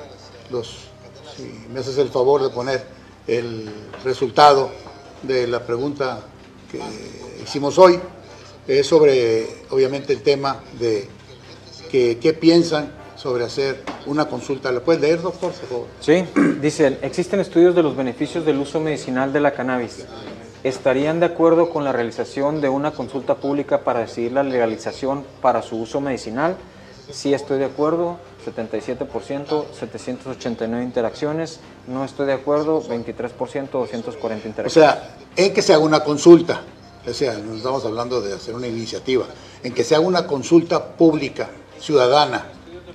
los, 0.49 0.89
si 1.35 1.43
me 1.71 1.79
haces 1.79 1.97
el 1.97 2.09
favor 2.09 2.41
de 2.41 2.49
poner 2.49 2.83
el 3.27 3.69
resultado 4.03 4.69
de 5.23 5.47
la 5.47 5.65
pregunta 5.65 6.21
que 6.71 6.81
hicimos 7.43 7.77
hoy, 7.77 7.99
es 8.67 8.87
sobre, 8.87 9.63
obviamente, 9.71 10.13
el 10.13 10.21
tema 10.21 10.61
de 10.79 11.07
que, 11.89 12.19
qué 12.19 12.33
piensan 12.33 12.93
sobre 13.15 13.43
hacer 13.43 13.83
una 14.05 14.27
consulta. 14.27 14.71
¿Le 14.71 14.79
puedes 14.79 15.01
leer, 15.01 15.21
doctor? 15.21 15.51
Sí, 15.99 16.23
dice, 16.61 16.99
existen 17.01 17.39
estudios 17.39 17.75
de 17.75 17.83
los 17.83 17.95
beneficios 17.95 18.45
del 18.45 18.59
uso 18.59 18.79
medicinal 18.79 19.33
de 19.33 19.39
la 19.41 19.51
cannabis. 19.53 20.05
¿Estarían 20.63 21.19
de 21.19 21.25
acuerdo 21.25 21.69
con 21.69 21.83
la 21.83 21.91
realización 21.91 22.61
de 22.61 22.69
una 22.69 22.91
consulta 22.91 23.35
pública 23.35 23.83
para 23.83 24.01
decidir 24.01 24.33
la 24.33 24.43
legalización 24.43 25.25
para 25.41 25.61
su 25.61 25.77
uso 25.77 25.99
medicinal? 26.01 26.57
Sí 27.11 27.33
estoy 27.33 27.59
de 27.59 27.65
acuerdo, 27.65 28.19
77%, 28.53 29.65
789 29.71 30.83
interacciones. 30.83 31.59
No 31.87 32.03
estoy 32.03 32.27
de 32.27 32.33
acuerdo, 32.33 32.81
23%, 32.83 33.69
240 33.71 34.47
interacciones. 34.47 34.65
O 34.65 34.69
sea, 34.69 35.15
en 35.35 35.53
que 35.53 35.61
se 35.61 35.73
haga 35.73 35.83
una 35.83 36.03
consulta, 36.03 36.61
o 37.07 37.13
sea, 37.13 37.37
no 37.37 37.55
estamos 37.55 37.85
hablando 37.85 38.21
de 38.21 38.33
hacer 38.33 38.55
una 38.55 38.67
iniciativa, 38.67 39.25
en 39.63 39.73
que 39.73 39.83
se 39.83 39.95
haga 39.95 40.05
una 40.05 40.27
consulta 40.27 40.83
pública, 40.95 41.49
ciudadana, 41.79 42.45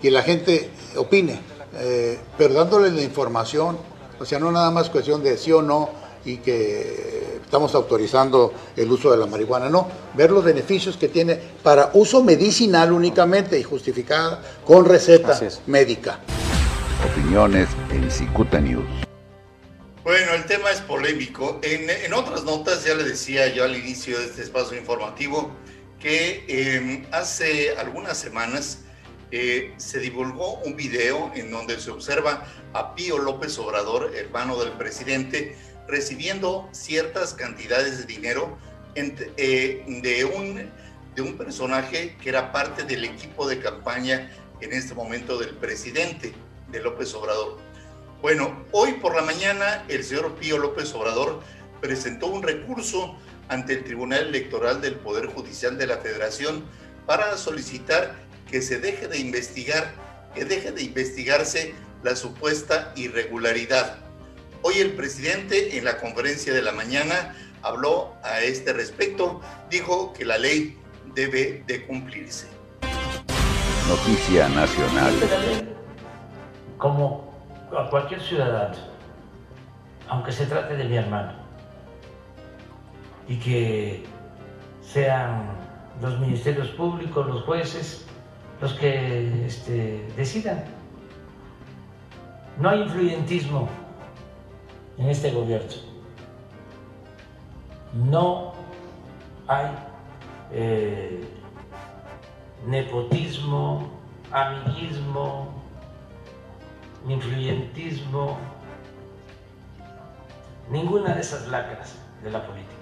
que 0.00 0.10
la 0.10 0.22
gente 0.22 0.70
opine, 0.96 1.40
eh, 1.76 2.18
pero 2.36 2.54
dándole 2.54 2.90
la 2.90 3.02
información, 3.02 3.78
o 4.20 4.24
sea, 4.24 4.38
no 4.38 4.52
nada 4.52 4.70
más 4.70 4.90
cuestión 4.90 5.22
de 5.22 5.36
sí 5.36 5.52
o 5.52 5.62
no, 5.62 5.90
y 6.24 6.38
que 6.38 7.33
estamos 7.44 7.74
autorizando 7.74 8.52
el 8.76 8.90
uso 8.90 9.10
de 9.10 9.18
la 9.18 9.26
marihuana, 9.26 9.68
no, 9.68 9.88
ver 10.14 10.30
los 10.30 10.44
beneficios 10.44 10.96
que 10.96 11.08
tiene 11.08 11.38
para 11.62 11.90
uso 11.94 12.22
medicinal 12.22 12.92
únicamente 12.92 13.58
y 13.58 13.62
justificada 13.62 14.42
con 14.64 14.84
receta 14.84 15.38
médica. 15.66 16.20
Opiniones 17.12 17.68
en 17.90 18.10
Cicuta 18.10 18.60
News. 18.60 18.84
Bueno, 20.04 20.34
el 20.34 20.44
tema 20.44 20.70
es 20.70 20.80
polémico. 20.80 21.60
En, 21.62 22.12
otras 22.12 22.44
notas 22.44 22.84
ya 22.84 22.94
le 22.94 23.04
decía 23.04 23.52
yo 23.54 23.64
al 23.64 23.74
inicio 23.76 24.18
de 24.18 24.26
este 24.26 24.42
espacio 24.42 24.76
informativo 24.76 25.50
que 25.98 26.44
em, 26.46 27.06
hace 27.10 27.74
algunas 27.78 28.18
semanas 28.18 28.80
eh, 29.30 29.72
se 29.78 29.98
divulgó 30.00 30.58
un 30.60 30.76
video 30.76 31.32
en 31.34 31.50
donde 31.50 31.80
se 31.80 31.90
observa 31.90 32.46
a 32.74 32.94
Pío 32.94 33.18
López 33.18 33.58
Obrador, 33.58 34.12
hermano 34.14 34.56
del 34.62 34.72
presidente, 34.72 35.56
recibiendo 35.86 36.68
ciertas 36.72 37.34
cantidades 37.34 37.98
de 37.98 38.04
dinero 38.04 38.56
eh, 38.94 39.84
de, 40.02 40.24
un, 40.24 40.70
de 41.14 41.22
un 41.22 41.36
personaje 41.36 42.16
que 42.20 42.28
era 42.28 42.52
parte 42.52 42.84
del 42.84 43.04
equipo 43.04 43.48
de 43.48 43.58
campaña 43.60 44.30
en 44.60 44.72
este 44.72 44.94
momento 44.94 45.38
del 45.38 45.50
presidente 45.50 46.32
de 46.70 46.80
López 46.80 47.12
Obrador. 47.14 47.58
Bueno, 48.22 48.64
hoy 48.72 48.92
por 48.94 49.14
la 49.14 49.22
mañana 49.22 49.84
el 49.88 50.02
señor 50.04 50.34
Pío 50.36 50.58
López 50.58 50.94
Obrador 50.94 51.42
presentó 51.80 52.28
un 52.28 52.42
recurso 52.42 53.16
ante 53.48 53.74
el 53.74 53.84
Tribunal 53.84 54.28
Electoral 54.28 54.80
del 54.80 54.94
Poder 54.94 55.26
Judicial 55.26 55.76
de 55.76 55.86
la 55.86 55.98
Federación 55.98 56.64
para 57.04 57.36
solicitar 57.36 58.14
que 58.50 58.62
se 58.62 58.78
deje 58.78 59.08
de 59.08 59.18
investigar, 59.18 59.92
que 60.34 60.44
deje 60.44 60.72
de 60.72 60.82
investigarse 60.82 61.74
la 62.02 62.16
supuesta 62.16 62.92
irregularidad 62.96 64.03
Hoy 64.66 64.78
el 64.78 64.94
presidente 64.94 65.76
en 65.76 65.84
la 65.84 65.98
conferencia 65.98 66.54
de 66.54 66.62
la 66.62 66.72
mañana 66.72 67.34
habló 67.60 68.14
a 68.22 68.40
este 68.40 68.72
respecto, 68.72 69.42
dijo 69.68 70.14
que 70.14 70.24
la 70.24 70.38
ley 70.38 70.78
debe 71.14 71.62
de 71.66 71.86
cumplirse. 71.86 72.48
Noticia 73.86 74.48
nacional. 74.48 75.12
Como 76.78 77.30
a 77.78 77.90
cualquier 77.90 78.22
ciudadano, 78.22 78.74
aunque 80.08 80.32
se 80.32 80.46
trate 80.46 80.76
de 80.76 80.84
mi 80.84 80.96
hermano, 80.96 81.34
y 83.28 83.36
que 83.36 84.02
sean 84.80 85.44
los 86.00 86.18
ministerios 86.20 86.68
públicos, 86.68 87.26
los 87.26 87.42
jueces, 87.42 88.06
los 88.62 88.72
que 88.72 89.44
este, 89.44 90.02
decidan. 90.16 90.64
No 92.58 92.70
hay 92.70 92.80
influyentismo 92.80 93.68
en 94.98 95.08
este 95.08 95.30
gobierno. 95.30 95.72
No 97.92 98.52
hay 99.46 99.66
eh, 100.52 101.28
nepotismo, 102.66 103.90
amiguismo, 104.30 105.48
influyentismo, 107.08 108.36
ninguna 110.70 111.14
de 111.14 111.20
esas 111.20 111.46
lacras 111.48 111.96
de 112.22 112.30
la 112.30 112.44
política. 112.46 112.72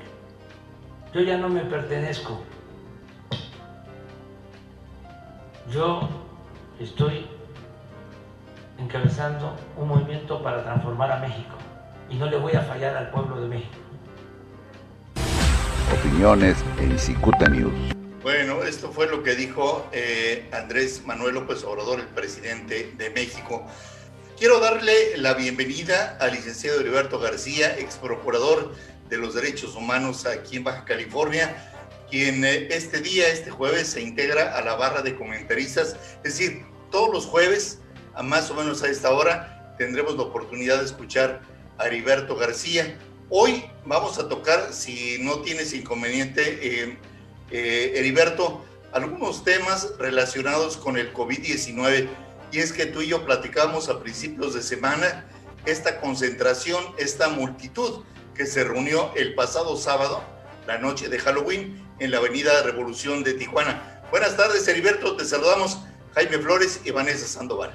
Yo 1.12 1.20
ya 1.20 1.37
no 1.37 1.48
me 1.48 1.61
pertenezco. 1.61 2.40
Yo 5.70 6.09
estoy 6.79 7.27
encabezando 8.79 9.55
un 9.77 9.88
movimiento 9.88 10.42
para 10.42 10.62
transformar 10.62 11.12
a 11.12 11.18
México 11.18 11.57
y 12.10 12.16
no 12.16 12.26
le 12.26 12.36
voy 12.36 12.52
a 12.52 12.62
fallar 12.62 12.96
al 12.96 13.10
pueblo 13.10 13.40
de 13.40 13.48
México. 13.48 13.76
Opiniones 15.92 16.56
en 16.78 16.98
Cicuta 16.98 17.48
News. 17.48 17.74
Bueno, 18.22 18.62
esto 18.62 18.90
fue 18.92 19.08
lo 19.08 19.22
que 19.22 19.34
dijo 19.34 19.88
eh, 19.92 20.48
Andrés 20.52 21.02
Manuel 21.04 21.34
López 21.34 21.64
Obrador, 21.64 22.00
el 22.00 22.06
presidente 22.06 22.92
de 22.96 23.10
México. 23.10 23.66
Quiero 24.38 24.60
darle 24.60 25.16
la 25.16 25.34
bienvenida 25.34 26.16
al 26.20 26.32
licenciado 26.32 26.80
Heriberto 26.80 27.18
García, 27.18 27.76
ex 27.78 27.96
procurador 27.96 28.74
de 29.08 29.16
los 29.16 29.34
derechos 29.34 29.74
humanos 29.74 30.24
aquí 30.26 30.56
en 30.56 30.64
Baja 30.64 30.84
California, 30.84 31.54
quien 32.10 32.44
eh, 32.44 32.68
este 32.70 33.00
día, 33.00 33.28
este 33.28 33.50
jueves, 33.50 33.88
se 33.88 34.00
integra 34.00 34.56
a 34.56 34.62
la 34.62 34.74
barra 34.74 35.02
de 35.02 35.14
comentaristas. 35.16 35.96
Es 36.24 36.38
decir, 36.38 36.64
todos 36.90 37.12
los 37.12 37.26
jueves, 37.26 37.80
a 38.14 38.22
más 38.22 38.50
o 38.50 38.54
menos 38.54 38.82
a 38.82 38.88
esta 38.88 39.10
hora, 39.10 39.74
tendremos 39.78 40.16
la 40.16 40.22
oportunidad 40.22 40.78
de 40.78 40.84
escuchar 40.84 41.40
Heriberto 41.80 42.37
García. 42.37 42.96
Hoy 43.28 43.64
vamos 43.87 44.18
a 44.18 44.28
tocar, 44.28 44.72
si 44.72 45.18
no 45.20 45.40
tienes 45.40 45.72
inconveniente, 45.72 46.58
eh, 46.62 46.98
eh, 47.50 47.92
Heriberto, 47.96 48.64
algunos 48.92 49.44
temas 49.44 49.94
relacionados 49.98 50.76
con 50.76 50.96
el 50.96 51.12
COVID-19. 51.12 52.08
Y 52.52 52.58
es 52.58 52.72
que 52.72 52.87
tú 52.87 53.00
y 53.00 53.08
yo 53.08 53.24
platicamos 53.24 53.88
a 53.88 54.00
principios 54.00 54.54
de 54.54 54.62
semana 54.62 55.24
esta 55.64 56.00
concentración, 56.00 56.82
esta 56.98 57.28
multitud 57.28 58.04
que 58.35 58.46
se 58.46 58.64
reunió 58.64 59.12
el 59.16 59.35
pasado 59.35 59.76
sábado, 59.76 60.22
la 60.66 60.78
noche 60.78 61.08
de 61.08 61.18
Halloween, 61.18 61.82
en 61.98 62.11
la 62.11 62.18
Avenida 62.18 62.62
Revolución 62.62 63.22
de 63.22 63.35
Tijuana. 63.35 64.02
Buenas 64.11 64.37
tardes, 64.37 64.66
Heriberto. 64.68 65.16
Te 65.16 65.24
saludamos 65.24 65.78
Jaime 66.14 66.38
Flores 66.38 66.80
y 66.85 66.90
Vanessa 66.90 67.26
Sandoval. 67.26 67.70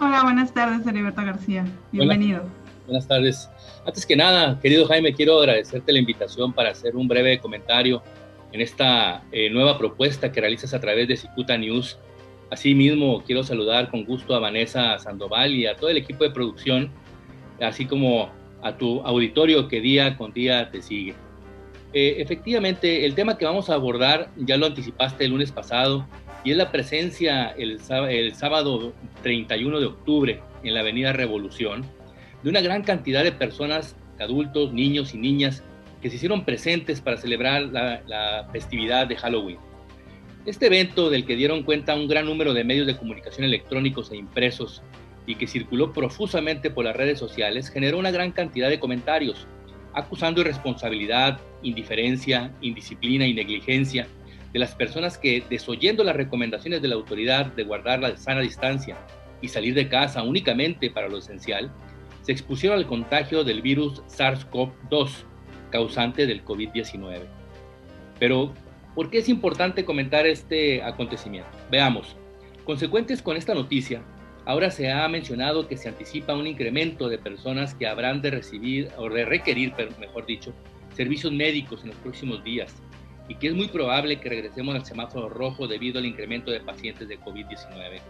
Hola, 0.00 0.22
buenas 0.22 0.52
tardes, 0.54 0.86
Heriberto 0.86 1.22
García. 1.22 1.64
Bienvenido. 1.92 2.61
Buenas 2.86 3.06
tardes. 3.06 3.48
Antes 3.86 4.04
que 4.04 4.16
nada, 4.16 4.58
querido 4.60 4.86
Jaime, 4.86 5.14
quiero 5.14 5.38
agradecerte 5.38 5.92
la 5.92 6.00
invitación 6.00 6.52
para 6.52 6.70
hacer 6.70 6.96
un 6.96 7.06
breve 7.06 7.38
comentario 7.38 8.02
en 8.50 8.60
esta 8.60 9.22
eh, 9.30 9.50
nueva 9.50 9.78
propuesta 9.78 10.32
que 10.32 10.40
realizas 10.40 10.74
a 10.74 10.80
través 10.80 11.06
de 11.06 11.16
Cicuta 11.16 11.56
News. 11.56 11.96
Asimismo, 12.50 13.22
quiero 13.24 13.44
saludar 13.44 13.88
con 13.88 14.04
gusto 14.04 14.34
a 14.34 14.40
Vanessa 14.40 14.98
Sandoval 14.98 15.54
y 15.54 15.66
a 15.66 15.76
todo 15.76 15.90
el 15.90 15.96
equipo 15.96 16.24
de 16.24 16.30
producción, 16.30 16.90
así 17.60 17.86
como 17.86 18.30
a 18.62 18.76
tu 18.76 19.00
auditorio 19.02 19.68
que 19.68 19.80
día 19.80 20.16
con 20.16 20.32
día 20.32 20.68
te 20.70 20.82
sigue. 20.82 21.14
Eh, 21.92 22.16
efectivamente, 22.18 23.06
el 23.06 23.14
tema 23.14 23.38
que 23.38 23.44
vamos 23.44 23.70
a 23.70 23.74
abordar 23.74 24.30
ya 24.36 24.56
lo 24.56 24.66
anticipaste 24.66 25.24
el 25.24 25.30
lunes 25.30 25.52
pasado 25.52 26.06
y 26.42 26.50
es 26.50 26.56
la 26.56 26.72
presencia 26.72 27.50
el, 27.50 27.78
el 28.10 28.34
sábado 28.34 28.92
31 29.22 29.78
de 29.78 29.86
octubre 29.86 30.40
en 30.64 30.74
la 30.74 30.80
Avenida 30.80 31.12
Revolución 31.12 31.84
de 32.42 32.50
una 32.50 32.60
gran 32.60 32.82
cantidad 32.82 33.24
de 33.24 33.32
personas, 33.32 33.96
adultos, 34.18 34.72
niños 34.72 35.14
y 35.14 35.18
niñas 35.18 35.62
que 36.00 36.10
se 36.10 36.16
hicieron 36.16 36.44
presentes 36.44 37.00
para 37.00 37.16
celebrar 37.16 37.62
la, 37.62 38.48
festividad 38.52 39.06
de 39.06 39.16
Halloween. 39.16 39.58
Este 40.44 40.66
evento, 40.66 41.08
del 41.08 41.24
que 41.24 41.36
dieron 41.36 41.62
cuenta 41.62 41.94
un 41.94 42.08
gran 42.08 42.26
número 42.26 42.52
de 42.52 42.64
medios 42.64 42.88
de 42.88 42.96
comunicación 42.96 43.44
electrónicos 43.44 44.10
e 44.10 44.16
impresos 44.16 44.82
y 45.24 45.36
que 45.36 45.46
circuló 45.46 45.92
profusamente 45.92 46.68
por 46.70 46.84
las 46.84 46.96
redes 46.96 47.20
sociales, 47.20 47.70
generó 47.70 47.98
una 47.98 48.10
gran 48.10 48.32
cantidad 48.32 48.68
de 48.68 48.80
comentarios, 48.80 49.46
acusando 49.94 50.40
irresponsabilidad, 50.40 51.38
indiferencia, 51.62 52.52
indisciplina 52.60 53.24
y 53.26 53.34
negligencia 53.34 54.08
de 54.52 54.58
las 54.58 54.74
personas 54.74 55.16
que, 55.16 55.44
desoyendo 55.48 56.02
las 56.02 56.16
recomendaciones 56.16 56.82
de 56.82 56.88
la 56.88 56.96
autoridad 56.96 57.46
de 57.46 57.62
guardar 57.62 58.00
la 58.00 58.16
sana 58.16 58.40
distancia 58.40 58.96
y 59.40 59.48
salir 59.48 59.74
de 59.74 59.88
casa 59.88 60.24
únicamente 60.24 60.90
para 60.90 61.08
lo 61.08 61.18
esencial, 61.18 61.70
se 62.22 62.32
expusieron 62.32 62.78
al 62.78 62.86
contagio 62.86 63.44
del 63.44 63.62
virus 63.62 64.02
SARS-CoV-2, 64.06 65.10
causante 65.70 66.26
del 66.26 66.44
COVID-19. 66.44 67.20
Pero, 68.18 68.52
¿por 68.94 69.10
qué 69.10 69.18
es 69.18 69.28
importante 69.28 69.84
comentar 69.84 70.26
este 70.26 70.82
acontecimiento? 70.82 71.50
Veamos. 71.70 72.16
Consecuentes 72.64 73.22
con 73.22 73.36
esta 73.36 73.54
noticia, 73.54 74.02
ahora 74.44 74.70
se 74.70 74.90
ha 74.90 75.08
mencionado 75.08 75.66
que 75.66 75.76
se 75.76 75.88
anticipa 75.88 76.34
un 76.34 76.46
incremento 76.46 77.08
de 77.08 77.18
personas 77.18 77.74
que 77.74 77.88
habrán 77.88 78.22
de 78.22 78.30
recibir 78.30 78.88
o 78.96 79.08
de 79.08 79.24
requerir, 79.24 79.74
mejor 79.98 80.26
dicho, 80.26 80.54
servicios 80.94 81.32
médicos 81.32 81.82
en 81.82 81.88
los 81.88 81.96
próximos 81.96 82.44
días 82.44 82.74
y 83.28 83.34
que 83.36 83.48
es 83.48 83.54
muy 83.54 83.68
probable 83.68 84.20
que 84.20 84.28
regresemos 84.28 84.74
al 84.74 84.84
semáforo 84.84 85.28
rojo 85.28 85.66
debido 85.66 85.98
al 85.98 86.06
incremento 86.06 86.50
de 86.50 86.60
pacientes 86.60 87.08
de 87.08 87.18
COVID-19. 87.18 88.00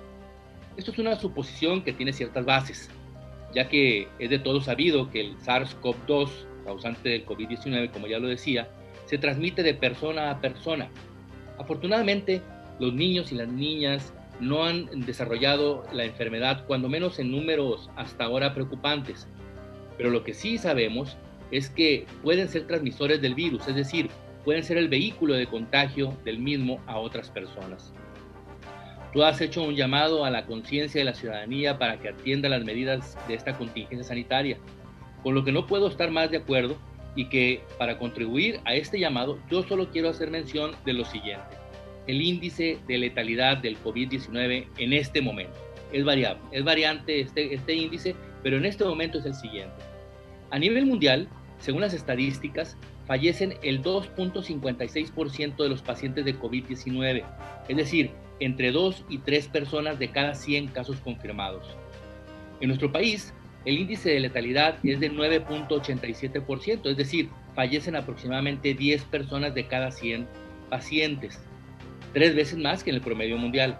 Esto 0.76 0.90
es 0.90 0.98
una 0.98 1.16
suposición 1.16 1.82
que 1.82 1.92
tiene 1.92 2.12
ciertas 2.12 2.44
bases, 2.44 2.90
ya 3.54 3.68
que 3.68 4.08
es 4.18 4.30
de 4.30 4.38
todo 4.38 4.60
sabido 4.60 5.10
que 5.10 5.20
el 5.20 5.36
SARS-CoV-2, 5.38 6.28
causante 6.64 7.08
del 7.08 7.26
COVID-19, 7.26 7.90
como 7.90 8.06
ya 8.06 8.18
lo 8.18 8.28
decía, 8.28 8.68
se 9.06 9.18
transmite 9.18 9.62
de 9.62 9.74
persona 9.74 10.30
a 10.30 10.40
persona. 10.40 10.88
Afortunadamente, 11.58 12.40
los 12.78 12.94
niños 12.94 13.32
y 13.32 13.34
las 13.34 13.48
niñas 13.48 14.12
no 14.40 14.64
han 14.64 14.88
desarrollado 15.06 15.84
la 15.92 16.04
enfermedad, 16.04 16.64
cuando 16.66 16.88
menos 16.88 17.18
en 17.18 17.30
números 17.30 17.90
hasta 17.96 18.24
ahora 18.24 18.54
preocupantes. 18.54 19.28
Pero 19.96 20.10
lo 20.10 20.24
que 20.24 20.34
sí 20.34 20.58
sabemos 20.58 21.16
es 21.50 21.68
que 21.68 22.06
pueden 22.22 22.48
ser 22.48 22.66
transmisores 22.66 23.20
del 23.20 23.34
virus, 23.34 23.68
es 23.68 23.76
decir, 23.76 24.08
pueden 24.44 24.64
ser 24.64 24.78
el 24.78 24.88
vehículo 24.88 25.34
de 25.34 25.46
contagio 25.46 26.16
del 26.24 26.38
mismo 26.38 26.80
a 26.86 26.98
otras 26.98 27.30
personas. 27.30 27.92
Tú 29.12 29.22
has 29.22 29.40
hecho 29.42 29.62
un 29.62 29.74
llamado 29.74 30.24
a 30.24 30.30
la 30.30 30.46
conciencia 30.46 31.00
de 31.00 31.04
la 31.04 31.14
ciudadanía 31.14 31.78
para 31.78 31.98
que 31.98 32.08
atienda 32.08 32.48
las 32.48 32.64
medidas 32.64 33.16
de 33.28 33.34
esta 33.34 33.52
contingencia 33.58 34.08
sanitaria, 34.08 34.56
con 35.22 35.34
lo 35.34 35.44
que 35.44 35.52
no 35.52 35.66
puedo 35.66 35.88
estar 35.88 36.10
más 36.10 36.30
de 36.30 36.38
acuerdo 36.38 36.76
y 37.14 37.26
que 37.26 37.62
para 37.78 37.98
contribuir 37.98 38.60
a 38.64 38.74
este 38.74 38.98
llamado 38.98 39.38
yo 39.50 39.62
solo 39.64 39.90
quiero 39.90 40.08
hacer 40.08 40.30
mención 40.30 40.72
de 40.86 40.94
lo 40.94 41.04
siguiente. 41.04 41.56
El 42.06 42.22
índice 42.22 42.78
de 42.88 42.98
letalidad 42.98 43.58
del 43.58 43.76
COVID-19 43.82 44.66
en 44.78 44.92
este 44.94 45.20
momento 45.20 45.58
es 45.92 46.04
variable, 46.04 46.40
es 46.50 46.64
variante 46.64 47.20
este, 47.20 47.54
este 47.54 47.74
índice, 47.74 48.16
pero 48.42 48.56
en 48.56 48.64
este 48.64 48.84
momento 48.84 49.18
es 49.18 49.26
el 49.26 49.34
siguiente. 49.34 49.76
A 50.50 50.58
nivel 50.58 50.86
mundial, 50.86 51.28
según 51.58 51.82
las 51.82 51.92
estadísticas, 51.92 52.78
fallecen 53.06 53.54
el 53.62 53.82
2.56% 53.82 55.56
de 55.56 55.68
los 55.68 55.82
pacientes 55.82 56.24
de 56.24 56.34
COVID-19, 56.38 57.24
es 57.68 57.76
decir, 57.76 58.10
entre 58.44 58.72
2 58.72 59.04
y 59.08 59.18
3 59.18 59.48
personas 59.48 59.98
de 59.98 60.10
cada 60.10 60.34
100 60.34 60.68
casos 60.68 61.00
confirmados. 61.00 61.64
En 62.60 62.68
nuestro 62.68 62.90
país, 62.90 63.32
el 63.64 63.78
índice 63.78 64.10
de 64.10 64.20
letalidad 64.20 64.78
es 64.82 64.98
de 64.98 65.12
9.87%, 65.12 66.90
es 66.90 66.96
decir, 66.96 67.28
fallecen 67.54 67.94
aproximadamente 67.94 68.74
10 68.74 69.04
personas 69.04 69.54
de 69.54 69.68
cada 69.68 69.92
100 69.92 70.26
pacientes, 70.68 71.40
tres 72.12 72.34
veces 72.34 72.58
más 72.58 72.82
que 72.82 72.90
en 72.90 72.96
el 72.96 73.02
promedio 73.02 73.38
mundial. 73.38 73.78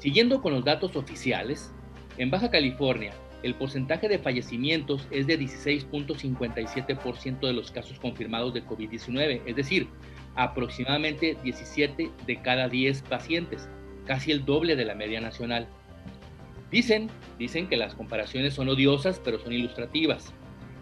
Siguiendo 0.00 0.42
con 0.42 0.52
los 0.52 0.64
datos 0.64 0.96
oficiales, 0.96 1.72
en 2.18 2.30
Baja 2.30 2.50
California, 2.50 3.12
el 3.44 3.54
porcentaje 3.54 4.08
de 4.08 4.18
fallecimientos 4.18 5.06
es 5.10 5.26
de 5.26 5.38
16.57% 5.38 7.40
de 7.40 7.52
los 7.52 7.70
casos 7.70 8.00
confirmados 8.00 8.54
de 8.54 8.64
COVID-19, 8.64 9.42
es 9.46 9.54
decir, 9.54 9.86
aproximadamente 10.36 11.36
17 11.42 12.10
de 12.26 12.42
cada 12.42 12.68
10 12.68 13.02
pacientes, 13.02 13.68
casi 14.06 14.32
el 14.32 14.44
doble 14.44 14.76
de 14.76 14.84
la 14.84 14.94
media 14.94 15.20
nacional. 15.20 15.68
Dicen, 16.70 17.08
dicen 17.38 17.68
que 17.68 17.76
las 17.76 17.94
comparaciones 17.94 18.54
son 18.54 18.68
odiosas, 18.68 19.20
pero 19.24 19.38
son 19.38 19.52
ilustrativas. 19.52 20.32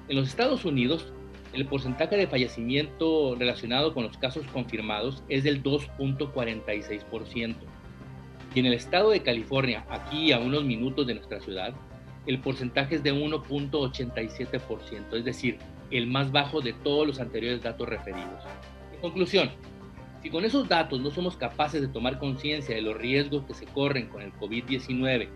En 0.08 0.16
los 0.16 0.28
Estados 0.28 0.64
Unidos, 0.64 1.12
el 1.52 1.66
porcentaje 1.66 2.16
de 2.16 2.26
fallecimiento 2.26 3.36
relacionado 3.38 3.92
con 3.92 4.04
los 4.04 4.16
casos 4.16 4.46
confirmados 4.52 5.22
es 5.28 5.44
del 5.44 5.62
2.46%. 5.62 7.56
Y 8.54 8.60
en 8.60 8.66
el 8.66 8.74
estado 8.74 9.10
de 9.10 9.22
California, 9.22 9.84
aquí 9.90 10.32
a 10.32 10.38
unos 10.38 10.64
minutos 10.64 11.06
de 11.06 11.14
nuestra 11.14 11.40
ciudad, 11.40 11.74
el 12.26 12.40
porcentaje 12.40 12.96
es 12.96 13.02
de 13.02 13.12
1.87%, 13.12 15.16
es 15.16 15.24
decir, 15.24 15.58
el 15.90 16.06
más 16.06 16.32
bajo 16.32 16.60
de 16.60 16.72
todos 16.72 17.06
los 17.06 17.20
anteriores 17.20 17.62
datos 17.62 17.88
referidos. 17.88 18.42
Conclusión, 19.02 19.50
si 20.22 20.30
con 20.30 20.44
esos 20.44 20.68
datos 20.68 21.00
no 21.00 21.10
somos 21.10 21.36
capaces 21.36 21.80
de 21.80 21.88
tomar 21.88 22.20
conciencia 22.20 22.76
de 22.76 22.82
los 22.82 22.96
riesgos 22.96 23.44
que 23.44 23.52
se 23.52 23.66
corren 23.66 24.06
con 24.06 24.22
el 24.22 24.32
COVID-19 24.34 25.28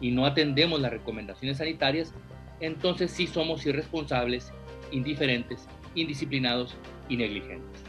y 0.00 0.10
no 0.10 0.24
atendemos 0.24 0.80
las 0.80 0.90
recomendaciones 0.90 1.58
sanitarias, 1.58 2.14
entonces 2.60 3.10
sí 3.10 3.26
somos 3.26 3.66
irresponsables, 3.66 4.50
indiferentes, 4.90 5.60
indisciplinados 5.94 6.74
y 7.10 7.18
negligentes. 7.18 7.82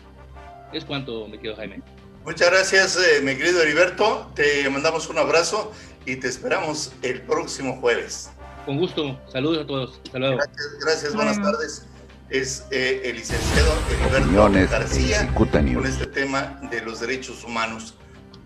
Es 0.74 0.84
cuanto 0.84 1.26
me 1.30 1.40
quedo, 1.40 1.56
Jaime. 1.56 1.82
Muchas 2.26 2.52
gracias, 2.52 2.98
eh, 2.98 3.22
mi 3.22 3.36
querido 3.38 3.62
Heriberto. 3.62 4.30
Te 4.36 4.70
mandamos 4.70 5.08
un 5.10 5.20
abrazo 5.20 5.72
y 6.06 6.18
te 6.18 6.28
esperamos 6.28 6.92
el 7.02 7.22
próximo 7.22 7.80
jueves. 7.80 8.30
Con 8.66 8.78
gusto. 8.78 9.18
Saludos 9.32 9.64
a 9.64 9.68
todos. 9.68 10.02
Hasta 10.04 10.20
luego. 10.20 10.38
Gracias, 10.82 11.16
buenas 11.16 11.42
tardes. 11.42 11.88
Es 12.30 12.66
eh, 12.72 13.02
el 13.06 13.18
licenciado 13.18 13.72
Heriberto 13.92 14.72
García 14.72 15.34
con 15.34 15.86
este 15.86 16.08
tema 16.08 16.60
de 16.72 16.82
los 16.82 17.00
derechos 17.00 17.44
humanos. 17.44 17.96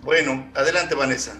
Bueno, 0.03 0.45
adelante, 0.55 0.95
Vanessa. 0.95 1.39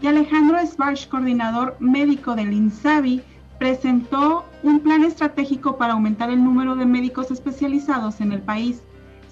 Y 0.00 0.06
Alejandro 0.06 0.58
Sbarch, 0.64 1.08
coordinador 1.08 1.76
médico 1.80 2.36
del 2.36 2.52
INSABI, 2.52 3.22
presentó 3.58 4.44
un 4.62 4.80
plan 4.80 5.02
estratégico 5.02 5.76
para 5.76 5.94
aumentar 5.94 6.30
el 6.30 6.42
número 6.42 6.76
de 6.76 6.86
médicos 6.86 7.30
especializados 7.30 8.20
en 8.20 8.32
el 8.32 8.40
país. 8.40 8.82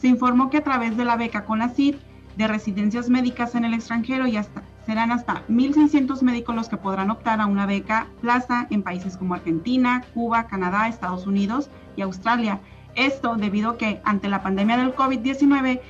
Se 0.01 0.09
informó 0.09 0.51
que 0.51 0.59
a 0.59 0.65
través 0.65 0.97
de 0.97 1.05
la 1.05 1.17
beca 1.17 1.45
CONACYT 1.45 1.97
de 2.37 2.49
residencias 2.49 3.09
médicas 3.09 3.55
en 3.55 3.65
el 3.65 3.75
extranjero 3.75 4.27
y 4.27 4.37
hasta, 4.37 4.63
serán 4.87 5.11
hasta 5.11 5.43
1.600 5.49 6.23
médicos 6.23 6.55
los 6.55 6.69
que 6.69 6.77
podrán 6.77 7.11
optar 7.11 7.41
a 7.41 7.47
una 7.47 7.67
beca 7.67 8.07
plaza 8.21 8.69
en 8.71 8.83
países 8.83 9.17
como 9.17 9.35
Argentina, 9.35 10.05
Cuba, 10.15 10.47
Canadá, 10.47 10.89
Estados 10.89 11.27
Unidos 11.27 11.69
y 11.97 12.03
Australia. 12.03 12.61
Esto 12.95 13.35
debido 13.35 13.71
a 13.71 13.79
que 13.79 14.01
ante 14.05 14.29
la 14.29 14.43
pandemia 14.43 14.77
del 14.77 14.95
COVID-19 14.95 15.81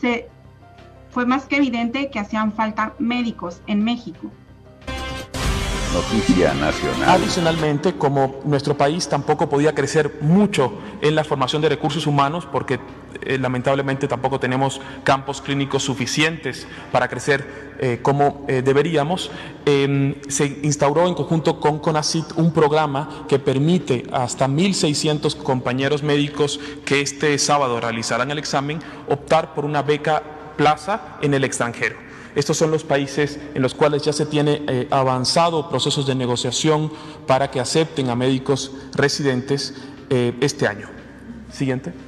se 0.00 0.28
fue 1.10 1.26
más 1.26 1.44
que 1.44 1.56
evidente 1.56 2.10
que 2.10 2.18
hacían 2.18 2.52
falta 2.52 2.94
médicos 2.98 3.60
en 3.66 3.84
México. 3.84 4.30
Noticia 5.92 6.52
nacional. 6.54 7.08
Adicionalmente, 7.08 7.94
como 7.94 8.40
nuestro 8.44 8.76
país 8.76 9.08
tampoco 9.08 9.48
podía 9.48 9.74
crecer 9.74 10.18
mucho 10.20 10.72
en 11.00 11.14
la 11.14 11.24
formación 11.24 11.62
de 11.62 11.70
recursos 11.70 12.06
humanos, 12.06 12.46
porque 12.50 12.80
eh, 13.22 13.38
lamentablemente 13.38 14.08
tampoco 14.08 14.40
tenemos 14.40 14.80
campos 15.04 15.40
clínicos 15.40 15.82
suficientes 15.82 16.66
para 16.92 17.08
crecer 17.08 17.66
eh, 17.78 17.98
como 18.02 18.44
eh, 18.48 18.62
deberíamos, 18.62 19.30
em, 19.66 20.14
se 20.28 20.46
instauró 20.62 21.06
en 21.06 21.14
conjunto 21.14 21.60
con 21.60 21.78
CONACIT 21.78 22.32
un 22.36 22.52
programa 22.52 23.26
que 23.28 23.38
permite 23.38 24.06
hasta 24.12 24.48
1.600 24.48 25.36
compañeros 25.36 26.02
médicos 26.02 26.58
que 26.84 27.00
este 27.00 27.36
sábado 27.38 27.80
realizarán 27.80 28.30
el 28.30 28.38
examen 28.38 28.80
optar 29.08 29.54
por 29.54 29.64
una 29.64 29.82
beca 29.82 30.22
plaza 30.56 31.18
en 31.20 31.34
el 31.34 31.44
extranjero. 31.44 31.96
Estos 32.34 32.56
son 32.56 32.70
los 32.70 32.84
países 32.84 33.38
en 33.54 33.62
los 33.62 33.74
cuales 33.74 34.02
ya 34.02 34.12
se 34.12 34.26
tiene 34.26 34.88
avanzado 34.90 35.70
procesos 35.70 36.06
de 36.06 36.14
negociación 36.14 36.92
para 37.26 37.50
que 37.50 37.60
acepten 37.60 38.10
a 38.10 38.14
médicos 38.14 38.72
residentes 38.94 39.74
este 40.10 40.66
año. 40.66 40.88
Siguiente. 41.50 42.05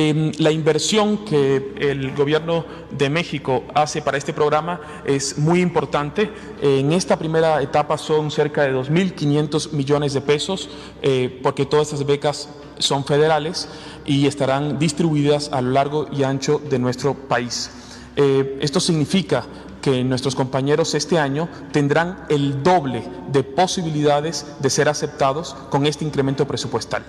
Em, 0.00 0.30
la 0.38 0.52
inversión 0.52 1.24
que 1.24 1.74
el 1.80 2.14
gobierno 2.14 2.64
de 2.96 3.10
México 3.10 3.64
hace 3.74 4.00
para 4.00 4.16
este 4.16 4.32
programa 4.32 4.80
es 5.04 5.38
muy 5.38 5.60
importante. 5.60 6.30
En 6.62 6.92
esta 6.92 7.18
primera 7.18 7.60
etapa 7.60 7.98
son 7.98 8.30
cerca 8.30 8.62
de 8.62 8.72
2.500 8.72 9.72
millones 9.72 10.12
de 10.12 10.20
pesos, 10.20 10.70
eh, 11.02 11.40
porque 11.42 11.66
todas 11.66 11.88
estas 11.88 12.06
becas 12.06 12.48
son 12.78 13.04
federales 13.04 13.68
y 14.06 14.28
estarán 14.28 14.78
distribuidas 14.78 15.50
a 15.52 15.60
lo 15.60 15.72
largo 15.72 16.06
y 16.12 16.22
ancho 16.22 16.60
de 16.70 16.78
nuestro 16.78 17.14
país. 17.14 17.68
Eh, 18.14 18.56
esto 18.60 18.78
significa 18.78 19.46
que 19.82 20.04
nuestros 20.04 20.36
compañeros 20.36 20.94
este 20.94 21.18
año 21.18 21.48
tendrán 21.72 22.24
el 22.28 22.62
doble 22.62 23.02
de 23.32 23.42
posibilidades 23.42 24.46
de 24.60 24.70
ser 24.70 24.88
aceptados 24.88 25.56
con 25.70 25.86
este 25.88 26.04
incremento 26.04 26.46
presupuestal. 26.46 27.02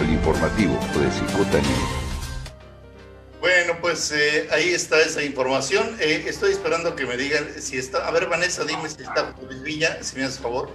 El 0.00 0.12
informativo 0.14 0.78
de 0.94 2.05
pues 3.86 4.10
eh, 4.10 4.48
ahí 4.50 4.70
está 4.70 5.00
esa 5.00 5.22
información. 5.22 5.86
Eh, 6.00 6.24
estoy 6.26 6.50
esperando 6.50 6.96
que 6.96 7.06
me 7.06 7.16
digan 7.16 7.44
si 7.56 7.76
está. 7.76 8.08
A 8.08 8.10
ver, 8.10 8.28
Vanessa, 8.28 8.64
dime 8.64 8.88
si 8.88 9.02
está 9.02 9.32
Luis 9.40 9.62
Villa, 9.62 10.02
si 10.02 10.16
me 10.16 10.24
haces 10.24 10.40
favor. 10.40 10.68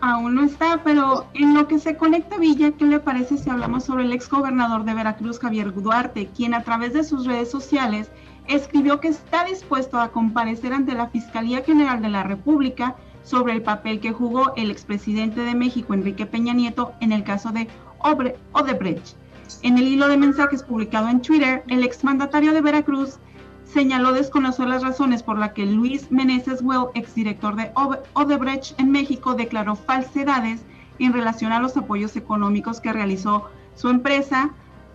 Aún 0.00 0.34
no 0.34 0.44
está, 0.44 0.82
pero 0.82 1.28
en 1.34 1.54
lo 1.54 1.68
que 1.68 1.78
se 1.78 1.96
conecta 1.96 2.36
Villa, 2.36 2.72
¿qué 2.72 2.86
le 2.86 2.98
parece 2.98 3.38
si 3.38 3.48
hablamos 3.48 3.84
sobre 3.84 4.02
el 4.02 4.12
ex 4.12 4.28
gobernador 4.28 4.84
de 4.84 4.94
Veracruz, 4.94 5.38
Javier 5.38 5.72
Duarte, 5.72 6.28
quien 6.36 6.54
a 6.54 6.64
través 6.64 6.92
de 6.92 7.04
sus 7.04 7.24
redes 7.24 7.52
sociales 7.52 8.08
escribió 8.48 8.98
que 8.98 9.08
está 9.08 9.44
dispuesto 9.44 10.00
a 10.00 10.10
comparecer 10.10 10.72
ante 10.72 10.94
la 10.94 11.10
Fiscalía 11.10 11.62
General 11.62 12.02
de 12.02 12.08
la 12.08 12.24
República 12.24 12.96
sobre 13.22 13.52
el 13.52 13.62
papel 13.62 14.00
que 14.00 14.10
jugó 14.10 14.56
el 14.56 14.72
expresidente 14.72 15.42
de 15.42 15.54
México, 15.54 15.94
Enrique 15.94 16.26
Peña 16.26 16.52
Nieto, 16.52 16.94
en 17.00 17.12
el 17.12 17.22
caso 17.22 17.50
de 17.50 17.68
Odebrecht. 18.00 19.14
En 19.62 19.78
el 19.78 19.88
hilo 19.88 20.08
de 20.08 20.16
mensajes 20.16 20.62
publicado 20.62 21.08
en 21.08 21.22
Twitter, 21.22 21.64
el 21.68 21.84
exmandatario 21.84 22.52
de 22.52 22.60
Veracruz 22.60 23.18
señaló 23.64 24.12
desconocer 24.12 24.68
las 24.68 24.82
razones 24.82 25.22
por 25.22 25.38
las 25.38 25.52
que 25.52 25.66
Luis 25.66 26.10
Meneses 26.10 26.60
Well, 26.62 26.86
exdirector 26.94 27.56
de 27.56 27.72
Odebrecht 28.12 28.78
en 28.78 28.92
México, 28.92 29.34
declaró 29.34 29.74
falsedades 29.74 30.62
en 30.98 31.12
relación 31.12 31.52
a 31.52 31.60
los 31.60 31.76
apoyos 31.76 32.16
económicos 32.16 32.80
que 32.80 32.92
realizó 32.92 33.50
su 33.74 33.88
empresa 33.88 34.50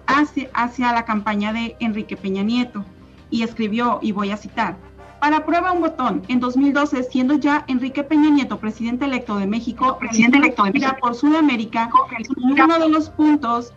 hacia, 0.08 0.50
hacia 0.54 0.94
la 0.94 1.06
campaña 1.06 1.52
de 1.52 1.76
Enrique 1.80 2.16
Peña 2.16 2.44
Nieto. 2.44 2.86
Y 3.32 3.44
escribió, 3.44 4.00
y 4.02 4.12
voy 4.12 4.32
a 4.32 4.38
citar, 4.38 4.78
para 5.20 5.46
prueba 5.46 5.72
un 5.74 5.82
botón, 5.82 6.24
en 6.30 6.40
2012, 6.40 7.04
siendo 7.04 7.36
ya 7.36 7.66
Enrique 7.68 8.04
Peña 8.04 8.30
Nieto 8.30 8.58
presidente 8.58 9.06
electo 9.06 9.38
de 9.38 9.48
México, 9.48 9.98
presidente 10.00 10.38
electo 10.38 10.64
de 10.64 10.72
México 10.72 10.96
por 11.02 11.16
Sudamérica, 11.16 11.90
uno 12.38 12.80
de 12.80 12.90
los 12.90 13.10
puntos 13.10 13.74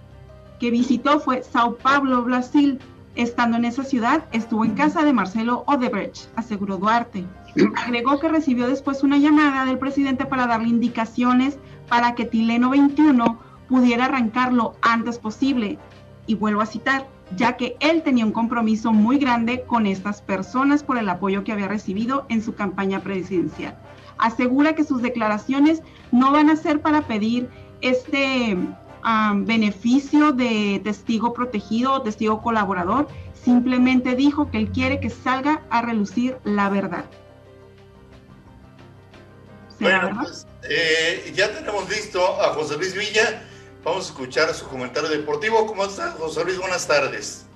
que 0.62 0.70
visitó 0.70 1.18
fue 1.18 1.42
Sao 1.42 1.76
Paulo, 1.76 2.22
Brasil, 2.22 2.78
Estando 3.16 3.56
en 3.58 3.64
esa 3.66 3.82
ciudad, 3.82 4.24
estuvo 4.32 4.64
en 4.64 4.74
casa 4.74 5.04
de 5.04 5.12
Marcelo 5.12 5.64
Odebrecht, 5.66 6.28
aseguró 6.36 6.78
Duarte. 6.78 7.24
Agregó 7.84 8.18
que 8.20 8.28
recibió 8.28 8.68
después 8.68 9.02
una 9.02 9.18
llamada 9.18 9.66
del 9.66 9.78
presidente 9.78 10.24
para 10.24 10.46
darle 10.46 10.68
indicaciones 10.68 11.58
para 11.88 12.14
que 12.14 12.24
Tileno 12.24 12.70
21 12.70 13.38
pudiera 13.68 14.06
arrancarlo 14.06 14.76
antes 14.80 15.18
posible. 15.18 15.78
Y 16.26 16.36
vuelvo 16.36 16.62
a 16.62 16.66
citar, 16.66 17.06
ya 17.36 17.56
que 17.58 17.76
él 17.80 18.02
tenía 18.02 18.24
un 18.24 18.32
compromiso 18.32 18.92
muy 18.92 19.18
grande 19.18 19.64
con 19.64 19.86
estas 19.86 20.22
personas 20.22 20.82
por 20.82 20.96
el 20.96 21.08
apoyo 21.08 21.44
que 21.44 21.52
había 21.52 21.68
recibido 21.68 22.24
en 22.30 22.40
su 22.40 22.54
campaña 22.54 23.00
presidencial. 23.00 23.76
Asegura 24.16 24.74
que 24.74 24.84
sus 24.84 25.02
declaraciones 25.02 25.82
no 26.12 26.30
van 26.30 26.48
a 26.48 26.56
ser 26.56 26.80
para 26.80 27.02
pedir 27.02 27.50
este 27.82 28.56
beneficio 29.34 30.32
de 30.32 30.80
testigo 30.84 31.32
protegido 31.32 31.92
o 31.92 32.02
testigo 32.02 32.40
colaborador, 32.42 33.08
simplemente 33.34 34.14
dijo 34.14 34.50
que 34.50 34.58
él 34.58 34.70
quiere 34.70 35.00
que 35.00 35.10
salga 35.10 35.62
a 35.70 35.82
relucir 35.82 36.36
la 36.44 36.68
verdad. 36.68 37.04
Bueno, 39.80 40.10
pues 40.22 40.46
eh, 40.68 41.32
ya 41.34 41.52
tenemos 41.52 41.88
listo 41.88 42.24
a 42.40 42.54
José 42.54 42.76
Luis 42.76 42.94
Villa. 42.94 43.42
Vamos 43.84 44.06
a 44.06 44.08
escuchar 44.10 44.54
su 44.54 44.66
comentario 44.68 45.08
deportivo. 45.10 45.66
¿Cómo 45.66 45.84
está, 45.84 46.12
José 46.12 46.44
Luis? 46.44 46.58
Buenas 46.58 46.86
tardes. 46.86 47.46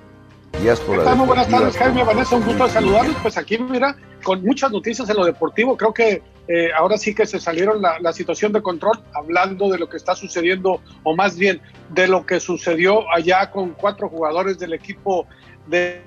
Muy 0.59 1.27
buenas 1.27 1.49
tardes, 1.49 1.77
Jaime 1.77 2.03
Vanessa. 2.03 2.35
Un 2.37 2.45
gusto 2.45 2.65
de 2.65 2.71
saludarlos. 2.71 3.17
Pues 3.23 3.37
aquí, 3.37 3.59
mira, 3.59 3.95
con 4.25 4.43
muchas 4.43 4.73
noticias 4.73 5.09
en 5.09 5.17
lo 5.17 5.25
deportivo. 5.25 5.77
Creo 5.77 5.95
que 5.95 6.23
eh, 6.49 6.71
ahora 6.77 6.97
sí 6.97 7.15
que 7.15 7.27
se 7.27 7.41
salieron 7.41 7.83
la, 7.83 8.13
situación 8.13 8.53
de 8.53 8.63
control, 8.63 9.03
hablando 9.15 9.69
de 9.69 9.79
lo 9.79 9.89
que 9.89 9.97
está 9.97 10.15
sucediendo, 10.15 10.81
o 11.03 11.17
más 11.17 11.37
bien 11.37 11.61
de 11.91 12.07
lo 12.07 12.25
que 12.25 12.39
sucedió 12.39 13.11
allá 13.13 13.51
con 13.51 13.71
cuatro 13.71 14.09
jugadores 14.09 14.59
del 14.59 14.73
equipo 14.73 15.27
de, 15.67 16.03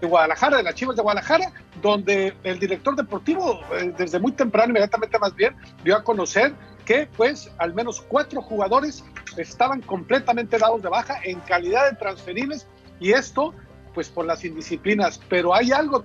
Guadalajara, 0.00 0.56
de 0.56 0.62
las 0.64 0.74
Chivas 0.74 0.96
de 0.96 1.02
Guadalajara, 1.02 1.52
donde 1.80 2.34
el 2.42 2.58
director 2.58 2.96
deportivo, 2.96 3.60
eh, 3.78 3.92
desde 3.96 4.18
muy 4.18 4.32
temprano, 4.32 4.70
inmediatamente 4.70 5.18
más 5.18 5.34
bien, 5.36 5.54
dio 5.84 5.96
a 5.96 6.02
conocer 6.02 6.54
que 6.84 7.08
pues 7.16 7.50
al 7.58 7.72
menos 7.74 8.00
cuatro 8.00 8.42
jugadores 8.42 9.04
estaban 9.36 9.80
completamente 9.82 10.58
dados 10.58 10.82
de 10.82 10.88
baja 10.88 11.20
en 11.22 11.38
calidad 11.40 11.88
de 11.90 11.96
transferibles 11.96 12.66
y 12.98 13.12
esto 13.12 13.54
pues 13.94 14.08
por 14.08 14.24
las 14.24 14.44
indisciplinas, 14.44 15.20
pero 15.28 15.54
hay 15.54 15.70
algo 15.70 16.04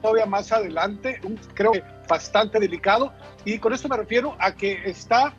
todavía 0.00 0.26
más 0.26 0.52
adelante, 0.52 1.20
un, 1.24 1.36
creo 1.54 1.72
que 1.72 1.82
bastante 2.08 2.58
delicado, 2.58 3.12
y 3.44 3.58
con 3.58 3.72
esto 3.72 3.88
me 3.88 3.96
refiero 3.96 4.36
a 4.38 4.54
que 4.54 4.82
está 4.84 5.34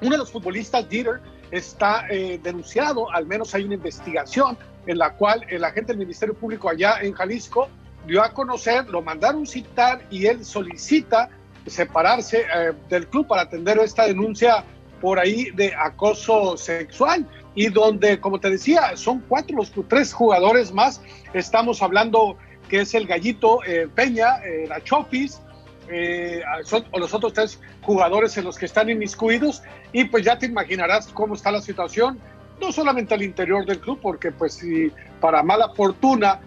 uno 0.00 0.10
de 0.10 0.18
los 0.18 0.30
futbolistas, 0.30 0.88
Dieter, 0.88 1.20
está 1.50 2.06
eh, 2.10 2.40
denunciado, 2.42 3.10
al 3.12 3.26
menos 3.26 3.54
hay 3.54 3.64
una 3.64 3.74
investigación 3.74 4.58
en 4.86 4.98
la 4.98 5.14
cual 5.14 5.44
el 5.48 5.64
agente 5.64 5.92
del 5.92 5.98
Ministerio 5.98 6.34
Público 6.34 6.68
allá 6.68 6.98
en 7.00 7.12
Jalisco 7.12 7.68
dio 8.06 8.22
a 8.22 8.32
conocer, 8.32 8.88
lo 8.88 9.02
mandaron 9.02 9.46
citar 9.46 10.02
y 10.10 10.26
él 10.26 10.44
solicita 10.44 11.28
separarse 11.66 12.42
eh, 12.42 12.72
del 12.88 13.08
club 13.08 13.26
para 13.26 13.42
atender 13.42 13.78
esta 13.78 14.06
denuncia 14.06 14.64
por 15.00 15.18
ahí 15.18 15.50
de 15.50 15.74
acoso 15.74 16.56
sexual 16.56 17.26
y 17.54 17.68
donde, 17.68 18.20
como 18.20 18.38
te 18.38 18.50
decía, 18.50 18.96
son 18.96 19.22
cuatro 19.28 19.56
los 19.56 19.72
tres 19.88 20.12
jugadores 20.12 20.72
más. 20.72 21.00
Estamos 21.32 21.82
hablando 21.82 22.36
que 22.68 22.80
es 22.80 22.94
el 22.94 23.06
Gallito 23.06 23.64
eh, 23.64 23.88
Peña, 23.94 24.36
eh, 24.44 24.66
la 24.68 24.82
Chofis, 24.82 25.40
eh, 25.88 26.42
o 26.90 26.98
los 26.98 27.14
otros 27.14 27.32
tres 27.32 27.60
jugadores 27.82 28.36
en 28.36 28.44
los 28.44 28.58
que 28.58 28.66
están 28.66 28.90
inmiscuidos 28.90 29.62
y 29.92 30.04
pues 30.04 30.24
ya 30.24 30.36
te 30.36 30.46
imaginarás 30.46 31.06
cómo 31.08 31.34
está 31.34 31.52
la 31.52 31.60
situación, 31.60 32.18
no 32.60 32.72
solamente 32.72 33.14
al 33.14 33.22
interior 33.22 33.64
del 33.64 33.78
club, 33.78 34.00
porque 34.02 34.32
pues 34.32 34.54
si 34.54 34.90
para 35.20 35.42
mala 35.42 35.68
fortuna 35.74 36.40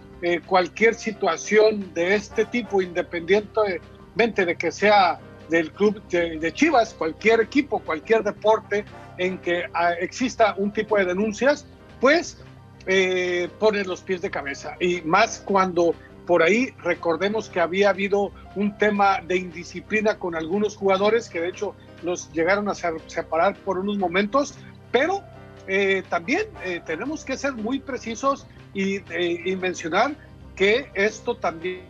cualquier 0.45 0.95
situación 0.95 1.93
de 1.93 2.15
este 2.15 2.43
tipo, 2.43 2.81
independientemente 2.81 4.45
de 4.45 4.57
que 4.57 4.69
sea 4.69 5.17
del 5.49 5.71
club 5.71 6.01
de, 6.09 6.51
Chivas, 6.53 6.93
cualquier 6.93 7.41
equipo, 7.41 7.79
cualquier 7.79 8.23
deporte 8.23 8.85
en 9.17 9.37
que 9.39 9.63
ah, 9.73 9.93
exista 9.93 10.55
un 10.57 10.71
tipo 10.71 10.97
de 10.97 11.05
denuncias, 11.05 11.65
pues 11.99 12.37
eh, 12.85 13.49
los 13.85 14.01
pies 14.01 14.21
de 14.21 14.29
cabeza. 14.29 14.75
Y 14.79 15.01
más 15.01 15.41
cuando 15.45 15.93
por 16.29 16.43
ahí 16.43 16.75
recordemos 16.83 17.49
que 17.49 17.59
había 17.59 17.89
habido 17.89 18.31
un 18.53 18.77
tema 18.77 19.19
de 19.19 19.35
indisciplina 19.37 20.19
con 20.19 20.35
algunos 20.35 20.77
jugadores 20.77 21.27
que 21.27 21.41
de 21.41 21.49
hecho 21.49 21.73
los 22.03 22.31
llegaron 22.33 22.69
a 22.69 22.75
separar 22.75 23.55
por 23.55 23.79
unos 23.79 23.97
momentos, 23.97 24.53
pero 24.91 25.23
eh, 25.65 26.03
también 26.07 26.43
eh, 26.63 26.83
tenemos 26.85 27.25
que 27.25 27.35
ser 27.35 27.53
muy 27.53 27.79
precisos 27.79 28.45
y, 28.75 28.97
eh, 29.11 29.41
y, 29.43 29.55
mencionar 29.55 30.13
que 30.55 30.91
esto 30.93 31.35
también 31.35 31.81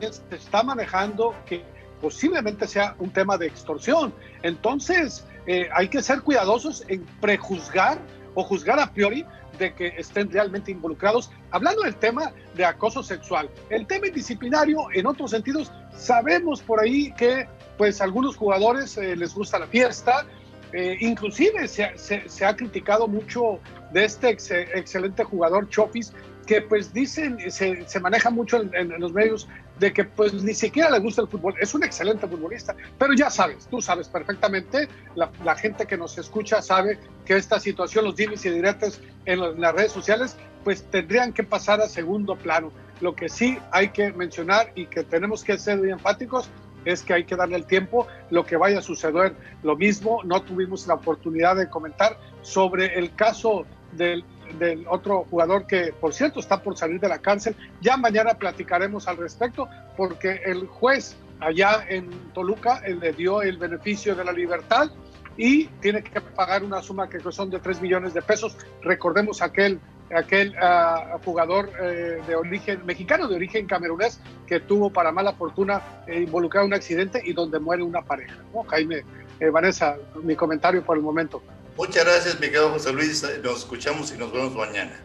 se 0.00 0.34
está 0.34 0.62
manejando 0.62 1.34
que 1.44 1.62
posiblemente 2.00 2.66
sea 2.66 2.96
un 2.98 3.10
tema 3.10 3.36
de 3.36 3.46
extorsión. 3.46 4.14
Entonces, 4.42 5.26
hay 5.74 5.88
que 5.88 6.00
ser 6.00 6.22
cuidadosos 6.22 6.82
en 6.88 7.04
prejuzgar 7.20 7.98
o 8.34 8.42
juzgar 8.44 8.78
a 8.80 8.90
priori 8.90 9.24
de 9.58 9.72
que 9.74 9.88
estén 9.98 10.30
realmente 10.30 10.70
involucrados. 10.70 11.30
Hablando 11.50 11.82
del 11.82 11.96
tema 11.96 12.32
de 12.54 12.64
acoso 12.64 13.02
sexual, 13.02 13.48
el 13.70 13.86
tema 13.86 14.08
disciplinario, 14.08 14.86
en 14.92 15.06
otros 15.06 15.30
sentidos, 15.30 15.72
sabemos 15.96 16.60
por 16.60 16.80
ahí 16.80 17.12
que 17.12 17.48
pues 17.78 18.00
algunos 18.00 18.36
jugadores 18.36 18.96
eh, 18.96 19.16
les 19.16 19.34
gusta 19.34 19.58
la 19.58 19.66
fiesta, 19.66 20.26
eh, 20.72 20.96
inclusive 21.00 21.68
se, 21.68 21.96
se, 21.96 22.44
ha 22.44 22.56
criticado 22.56 23.06
mucho 23.06 23.60
de 23.92 24.04
este 24.04 24.30
excelente 24.30 25.22
jugador 25.22 25.68
Chofis, 25.68 26.12
que 26.44 26.62
pues 26.62 26.92
dicen, 26.92 27.38
se, 27.50 27.88
se 27.88 28.00
maneja 28.00 28.30
mucho 28.30 28.60
en, 28.60 28.88
los 29.00 29.12
medios 29.12 29.48
de 29.78 29.92
que 29.92 30.04
pues 30.04 30.34
ni 30.34 30.54
siquiera 30.54 30.90
le 30.90 31.00
gusta 31.00 31.22
el 31.22 31.28
fútbol, 31.28 31.54
es 31.60 31.74
un 31.74 31.82
excelente 31.82 32.26
futbolista, 32.26 32.76
pero 32.98 33.12
ya 33.14 33.30
sabes, 33.30 33.66
tú 33.66 33.80
sabes 33.80 34.08
perfectamente, 34.08 34.88
la, 35.14 35.54
gente 35.56 35.86
que 35.86 35.96
nos 35.96 36.16
escucha 36.18 36.62
sabe 36.62 36.98
que 37.24 37.36
esta 37.36 37.58
situación, 37.58 38.04
los 38.04 38.16
dimes 38.16 38.44
y 38.44 38.50
diretes 38.50 39.00
en, 39.24 39.60
las 39.60 39.74
redes 39.74 39.92
sociales, 39.92 40.36
pues 40.62 40.84
tendrían 40.84 41.32
que 41.32 41.42
pasar 41.42 41.80
a 41.80 41.88
segundo 41.88 42.36
plano. 42.36 42.70
Lo 43.00 43.14
que 43.14 43.28
sí 43.28 43.58
hay 43.70 43.88
que 43.88 44.12
mencionar 44.12 44.72
y 44.74 44.86
que 44.86 45.02
tenemos 45.04 45.44
que 45.44 45.58
ser 45.58 45.78
muy 45.78 45.90
enfáticos 45.90 46.48
es 46.84 47.02
que 47.02 47.14
hay 47.14 47.24
que 47.24 47.36
darle 47.36 47.56
el 47.56 47.66
tiempo, 47.66 48.06
lo 48.30 48.44
que 48.44 48.56
vaya 48.56 48.78
a 48.78 48.82
suceder, 48.82 49.34
lo 49.62 49.76
mismo, 49.76 50.22
no 50.24 50.42
tuvimos 50.42 50.86
la 50.86 50.94
oportunidad 50.94 51.56
de 51.56 51.68
comentar 51.68 52.18
sobre 52.42 52.98
el 52.98 53.14
caso 53.14 53.64
del 53.92 54.24
del 54.58 54.86
otro 54.88 55.24
jugador 55.30 55.66
que, 55.66 55.92
por 56.00 56.14
cierto, 56.14 56.40
está 56.40 56.62
por 56.62 56.76
salir 56.76 57.00
de 57.00 57.08
la 57.08 57.18
cárcel. 57.18 57.56
Ya 57.80 57.96
mañana 57.96 58.34
platicaremos 58.34 59.08
al 59.08 59.16
respecto 59.16 59.68
porque 59.96 60.40
el 60.44 60.66
juez 60.66 61.16
allá 61.40 61.84
en 61.88 62.10
Toluca 62.32 62.80
le 62.86 63.12
dio 63.12 63.42
el 63.42 63.58
beneficio 63.58 64.14
de 64.14 64.24
la 64.24 64.32
libertad 64.32 64.90
y 65.36 65.66
tiene 65.80 66.02
que 66.02 66.20
pagar 66.20 66.62
una 66.62 66.80
suma 66.80 67.08
que 67.08 67.20
son 67.32 67.50
de 67.50 67.58
3 67.58 67.80
millones 67.82 68.14
de 68.14 68.22
pesos. 68.22 68.56
Recordemos 68.82 69.42
aquel 69.42 69.80
aquel 70.14 70.54
uh, 70.56 71.18
jugador 71.24 71.70
eh, 71.80 72.20
de 72.26 72.36
origen 72.36 72.84
mexicano, 72.84 73.28
de 73.28 73.36
origen 73.36 73.66
camerunés, 73.66 74.20
que 74.46 74.60
tuvo 74.60 74.90
para 74.90 75.12
mala 75.12 75.32
fortuna 75.32 75.82
eh, 76.06 76.22
involucrado 76.22 76.66
en 76.66 76.72
un 76.72 76.74
accidente 76.74 77.22
y 77.24 77.32
donde 77.32 77.58
muere 77.58 77.82
una 77.82 78.02
pareja. 78.02 78.36
Jaime, 78.68 79.02
eh, 79.40 79.50
Vanessa, 79.50 79.96
mi 80.22 80.36
comentario 80.36 80.84
por 80.84 80.96
el 80.96 81.02
momento. 81.02 81.42
Muchas 81.76 82.04
gracias, 82.04 82.34
mi 82.34 82.46
querido 82.46 82.70
José 82.70 82.92
Luis. 82.92 83.24
Nos 83.42 83.58
escuchamos 83.58 84.12
y 84.12 84.18
nos 84.18 84.32
vemos 84.32 84.54
mañana. 84.54 85.00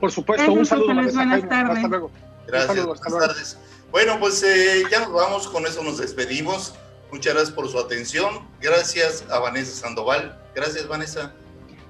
Por 0.00 0.10
supuesto, 0.10 0.52
un 0.52 0.64
saludo. 0.64 0.94
Luis, 0.94 1.14
buenas 1.14 1.48
tardes. 1.48 1.76
Hasta 1.76 1.88
luego. 1.88 2.10
Gracias, 2.46 2.76
saludo, 2.76 2.92
hasta 2.94 3.10
buenas 3.10 3.28
tardes. 3.28 3.58
Bueno, 3.90 4.18
pues 4.20 4.42
eh, 4.42 4.82
ya 4.90 5.00
nos 5.00 5.12
vamos, 5.12 5.48
con 5.48 5.66
eso 5.66 5.82
nos 5.82 5.98
despedimos. 5.98 6.74
Muchas 7.10 7.34
gracias 7.34 7.54
por 7.54 7.68
su 7.68 7.78
atención. 7.78 8.46
Gracias 8.60 9.24
a 9.30 9.38
Vanessa 9.38 9.72
Sandoval. 9.72 10.38
Gracias, 10.54 10.86
Vanessa. 10.86 11.32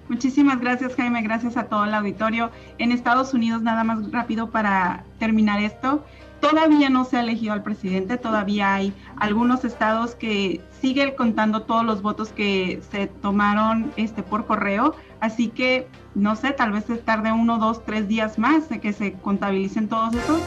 Muchísimas 0.09 0.61
gracias, 0.61 0.95
Jaime. 0.95 1.23
Gracias 1.23 1.57
a 1.57 1.65
todo 1.65 1.85
el 1.85 1.95
auditorio. 1.95 2.51
En 2.79 2.93
Estados 2.93 3.35
Unidos, 3.35 3.63
nada 3.63 3.85
más 3.85 4.11
rápido 4.11 4.51
para 4.51 5.05
terminar 5.19 5.61
esto, 5.61 6.05
todavía 6.41 6.91
no 6.91 7.05
se 7.05 7.17
ha 7.17 7.21
elegido 7.21 7.53
al 7.53 7.63
presidente, 7.63 8.17
todavía 8.17 8.75
hay 8.75 8.93
algunos 9.17 9.65
estados 9.65 10.15
que 10.15 10.61
siguen 10.81 11.15
contando 11.17 11.63
todos 11.63 11.85
los 11.85 12.03
votos 12.03 12.29
que 12.31 12.81
se 12.91 13.07
tomaron 13.07 13.93
este, 13.97 14.23
por 14.23 14.47
correo, 14.47 14.95
así 15.21 15.49
que 15.49 15.89
no 16.15 16.37
sé, 16.37 16.53
tal 16.53 16.73
vez 16.73 16.85
se 16.85 16.97
tarde 16.97 17.33
uno, 17.33 17.59
dos, 17.59 17.85
tres 17.85 18.09
días 18.09 18.39
más 18.39 18.69
de 18.69 18.81
que 18.81 18.93
se 18.93 19.13
contabilicen 19.15 19.89
todos 19.89 20.15
estos, 20.15 20.41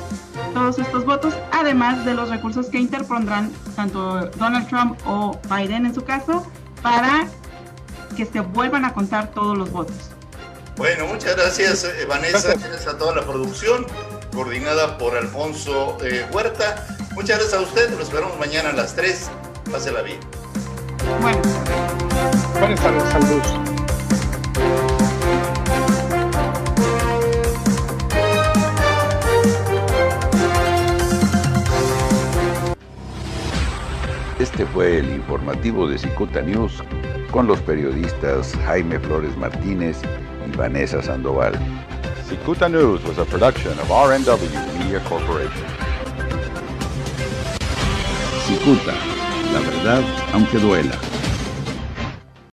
todos 0.54 0.80
estos 0.80 1.06
votos, 1.06 1.34
además 1.52 2.06
de 2.06 2.14
los 2.14 2.30
recursos 2.30 2.68
que 2.68 2.80
interpondrán 2.80 3.52
tanto 3.76 4.28
Donald 4.32 4.68
Trump 4.68 4.98
o 5.06 5.40
Biden 5.50 5.86
en 5.86 5.94
su 5.94 6.04
caso, 6.04 6.46
para 6.82 7.28
que 8.16 8.26
se 8.26 8.42
vuelvan 8.42 8.86
a 8.86 8.94
contar 8.94 9.32
todos 9.32 9.58
los 9.58 9.72
votos. 9.72 10.12
Bueno, 10.78 11.06
muchas 11.06 11.36
gracias, 11.36 11.84
eh, 11.84 12.06
Vanessa, 12.08 12.54
gracias. 12.54 12.88
A 12.88 12.98
toda 12.98 13.16
la 13.16 13.22
producción 13.22 13.86
coordinada 14.34 14.98
por 14.98 15.16
Alfonso 15.16 15.98
eh, 16.04 16.26
Huerta. 16.32 16.88
Muchas 17.14 17.40
gracias 17.40 17.54
a 17.54 17.62
usted, 17.62 17.90
nos 17.92 18.02
esperamos 18.02 18.38
mañana 18.40 18.70
a 18.70 18.74
las 18.74 18.96
3. 18.96 19.30
Pásela 19.72 20.02
bien. 20.02 20.20
Bueno. 21.22 21.42
Buenas 22.60 22.80
tardes, 22.80 23.04
saludos. 23.12 23.72
Este 34.40 34.66
fue 34.66 34.98
el 34.98 35.12
informativo 35.12 35.88
de 35.88 35.98
Cicuta 35.98 36.42
News 36.42 36.84
con 37.32 37.48
los 37.48 37.62
periodistas 37.62 38.54
Jaime 38.66 39.00
Flores 39.00 39.38
Martínez 39.38 39.98
y 40.48 40.58
Vanessa 40.58 41.02
Sandoval. 41.02 41.54
Cicuta 42.32 42.72
News 42.72 43.04
was 43.04 43.18
a 43.18 43.26
production 43.26 43.74
of 43.74 43.88
RNW 43.90 44.80
Media 44.80 45.02
Corporation. 45.02 45.68
Cicuta, 48.48 48.96
la 49.52 49.60
verdad 49.60 50.02
aunque 50.34 50.58
duela. 50.58 51.11